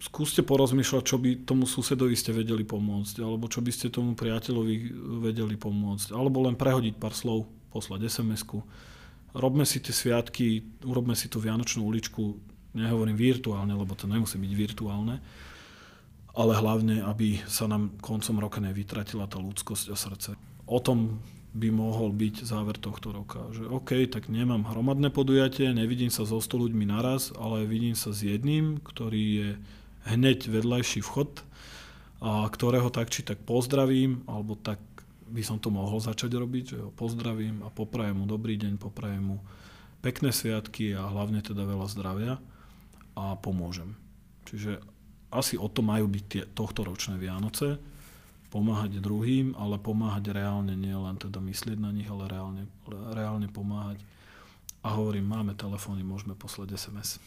skúste 0.01 0.41
porozmýšľať, 0.41 1.03
čo 1.05 1.21
by 1.21 1.45
tomu 1.45 1.69
susedovi 1.69 2.17
ste 2.17 2.33
vedeli 2.33 2.65
pomôcť, 2.65 3.21
alebo 3.21 3.45
čo 3.45 3.61
by 3.61 3.69
ste 3.69 3.93
tomu 3.93 4.17
priateľovi 4.17 4.75
vedeli 5.21 5.53
pomôcť, 5.53 6.17
alebo 6.17 6.41
len 6.41 6.57
prehodiť 6.57 6.97
pár 6.97 7.13
slov, 7.13 7.45
poslať 7.69 8.09
SMS-ku. 8.09 8.65
Robme 9.37 9.63
si 9.63 9.77
tie 9.79 9.93
sviatky, 9.93 10.65
urobme 10.83 11.13
si 11.13 11.29
tú 11.29 11.37
Vianočnú 11.37 11.85
uličku, 11.85 12.35
nehovorím 12.73 13.15
virtuálne, 13.15 13.77
lebo 13.77 13.93
to 13.93 14.09
nemusí 14.09 14.41
byť 14.41 14.53
virtuálne, 14.57 15.21
ale 16.33 16.53
hlavne, 16.57 17.05
aby 17.05 17.39
sa 17.45 17.69
nám 17.69 17.95
koncom 18.01 18.41
roka 18.41 18.57
nevytratila 18.57 19.29
tá 19.29 19.37
ľudskosť 19.37 19.85
a 19.91 19.95
srdce. 19.95 20.31
O 20.65 20.81
tom 20.81 21.21
by 21.51 21.67
mohol 21.67 22.15
byť 22.15 22.47
záver 22.47 22.79
tohto 22.79 23.11
roka. 23.11 23.43
Že 23.51 23.67
OK, 23.67 23.91
tak 24.07 24.31
nemám 24.31 24.63
hromadné 24.71 25.11
podujatie, 25.11 25.75
nevidím 25.75 26.07
sa 26.07 26.23
so 26.23 26.39
100 26.39 26.71
ľuďmi 26.71 26.87
naraz, 26.87 27.35
ale 27.35 27.67
vidím 27.67 27.91
sa 27.91 28.15
s 28.15 28.23
jedným, 28.23 28.79
ktorý 28.79 29.23
je 29.35 29.49
hneď 30.07 30.49
vedľajší 30.49 31.01
vchod, 31.03 31.43
ktorého 32.23 32.89
tak 32.93 33.09
či 33.09 33.25
tak 33.25 33.41
pozdravím, 33.41 34.21
alebo 34.29 34.53
tak 34.53 34.77
by 35.31 35.41
som 35.41 35.57
to 35.57 35.71
mohol 35.71 35.97
začať 35.97 36.37
robiť, 36.37 36.63
že 36.75 36.77
ho 36.83 36.91
pozdravím 36.91 37.63
a 37.63 37.71
poprajem 37.71 38.19
mu 38.19 38.25
dobrý 38.27 38.59
deň, 38.59 38.77
poprajem 38.77 39.35
mu 39.35 39.37
pekné 40.03 40.35
sviatky 40.35 40.91
a 40.97 41.07
hlavne 41.07 41.39
teda 41.39 41.63
veľa 41.63 41.87
zdravia 41.87 42.33
a 43.15 43.37
pomôžem. 43.39 43.95
Čiže 44.49 44.83
asi 45.31 45.55
o 45.55 45.71
to 45.71 45.79
majú 45.79 46.11
byť 46.11 46.23
tie 46.27 46.43
tohto 46.51 46.83
ročné 46.83 47.15
Vianoce 47.15 47.79
pomáhať 48.51 48.99
druhým, 48.99 49.55
ale 49.55 49.79
pomáhať 49.79 50.35
reálne, 50.35 50.75
nie 50.75 50.91
len 50.91 51.15
teda 51.15 51.39
myslieť 51.39 51.79
na 51.79 51.95
nich, 51.95 52.11
ale 52.11 52.27
reálne, 52.27 52.67
reálne 53.15 53.47
pomáhať. 53.47 54.03
A 54.83 54.91
hovorím, 54.91 55.31
máme 55.31 55.55
telefóny, 55.55 56.03
môžeme 56.03 56.35
poslať 56.35 56.75
SMS. 56.75 57.21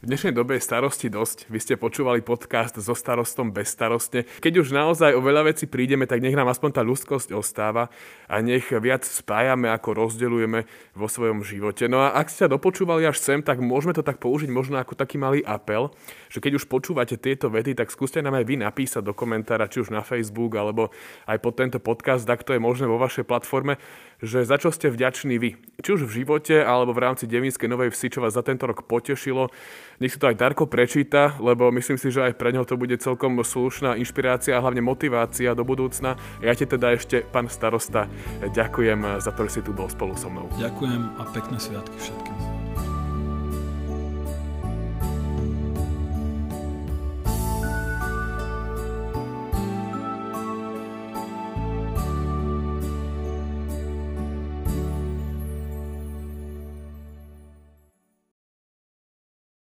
V 0.00 0.08
dnešnej 0.08 0.32
dobe 0.32 0.56
je 0.56 0.64
starosti 0.64 1.12
dosť. 1.12 1.52
Vy 1.52 1.60
ste 1.60 1.74
počúvali 1.76 2.24
podcast 2.24 2.72
so 2.80 2.96
starostom 2.96 3.52
bezstarostne. 3.52 4.24
Keď 4.40 4.64
už 4.64 4.72
naozaj 4.72 5.12
o 5.12 5.20
veľa 5.20 5.52
veci 5.52 5.68
prídeme, 5.68 6.08
tak 6.08 6.24
nech 6.24 6.32
nám 6.32 6.48
aspoň 6.48 6.80
tá 6.80 6.80
ľudskosť 6.80 7.36
ostáva 7.36 7.92
a 8.24 8.40
nech 8.40 8.72
viac 8.72 9.04
spájame, 9.04 9.68
ako 9.68 10.08
rozdeľujeme 10.08 10.64
vo 10.96 11.04
svojom 11.04 11.44
živote. 11.44 11.84
No 11.84 12.00
a 12.00 12.16
ak 12.16 12.32
ste 12.32 12.48
dopočúvali 12.48 13.04
až 13.04 13.20
sem, 13.20 13.44
tak 13.44 13.60
môžeme 13.60 13.92
to 13.92 14.00
tak 14.00 14.16
použiť 14.24 14.48
možno 14.48 14.80
ako 14.80 14.96
taký 14.96 15.20
malý 15.20 15.44
apel, 15.44 15.92
že 16.32 16.40
keď 16.40 16.64
už 16.64 16.72
počúvate 16.72 17.20
tieto 17.20 17.52
vety, 17.52 17.76
tak 17.76 17.92
skúste 17.92 18.24
nám 18.24 18.40
aj 18.40 18.48
vy 18.48 18.56
napísať 18.56 19.04
do 19.04 19.12
komentára, 19.12 19.68
či 19.68 19.84
už 19.84 19.92
na 19.92 20.00
Facebook, 20.00 20.56
alebo 20.56 20.96
aj 21.28 21.36
pod 21.44 21.60
tento 21.60 21.76
podcast, 21.76 22.24
ak 22.24 22.40
to 22.40 22.56
je 22.56 22.60
možné 22.62 22.88
vo 22.88 22.96
vašej 22.96 23.28
platforme, 23.28 23.76
že 24.24 24.48
za 24.48 24.56
čo 24.56 24.72
ste 24.72 24.88
vďační 24.88 25.36
vy. 25.36 25.60
Či 25.84 26.00
už 26.00 26.08
v 26.08 26.24
živote, 26.24 26.56
alebo 26.56 26.96
v 26.96 27.04
rámci 27.04 27.28
Devinskej 27.28 27.68
Novej 27.68 27.92
Vsi, 27.92 28.16
čo 28.16 28.24
vás 28.24 28.32
za 28.32 28.40
tento 28.40 28.64
rok 28.64 28.88
potešilo. 28.88 29.52
Nech 30.00 30.16
si 30.16 30.18
to 30.20 30.28
aj 30.28 30.40
Darko 30.40 30.64
prečíta, 30.64 31.36
lebo 31.38 31.68
myslím 31.74 32.00
si, 32.00 32.08
že 32.08 32.24
aj 32.24 32.38
pre 32.40 32.52
neho 32.56 32.64
to 32.64 32.80
bude 32.80 32.96
celkom 33.00 33.36
slušná 33.40 34.00
inšpirácia 34.00 34.56
a 34.56 34.62
hlavne 34.64 34.80
motivácia 34.80 35.52
do 35.52 35.64
budúcna. 35.66 36.16
Ja 36.40 36.56
ti 36.56 36.64
teda 36.64 36.96
ešte, 36.96 37.20
pán 37.28 37.52
starosta, 37.52 38.08
ďakujem 38.40 39.20
za 39.20 39.30
to, 39.36 39.44
že 39.46 39.60
si 39.60 39.60
tu 39.60 39.76
bol 39.76 39.92
spolu 39.92 40.16
so 40.16 40.32
mnou. 40.32 40.48
Ďakujem 40.56 41.02
a 41.20 41.22
pekné 41.30 41.56
sviatky 41.60 41.96
všetkým. 42.00 42.59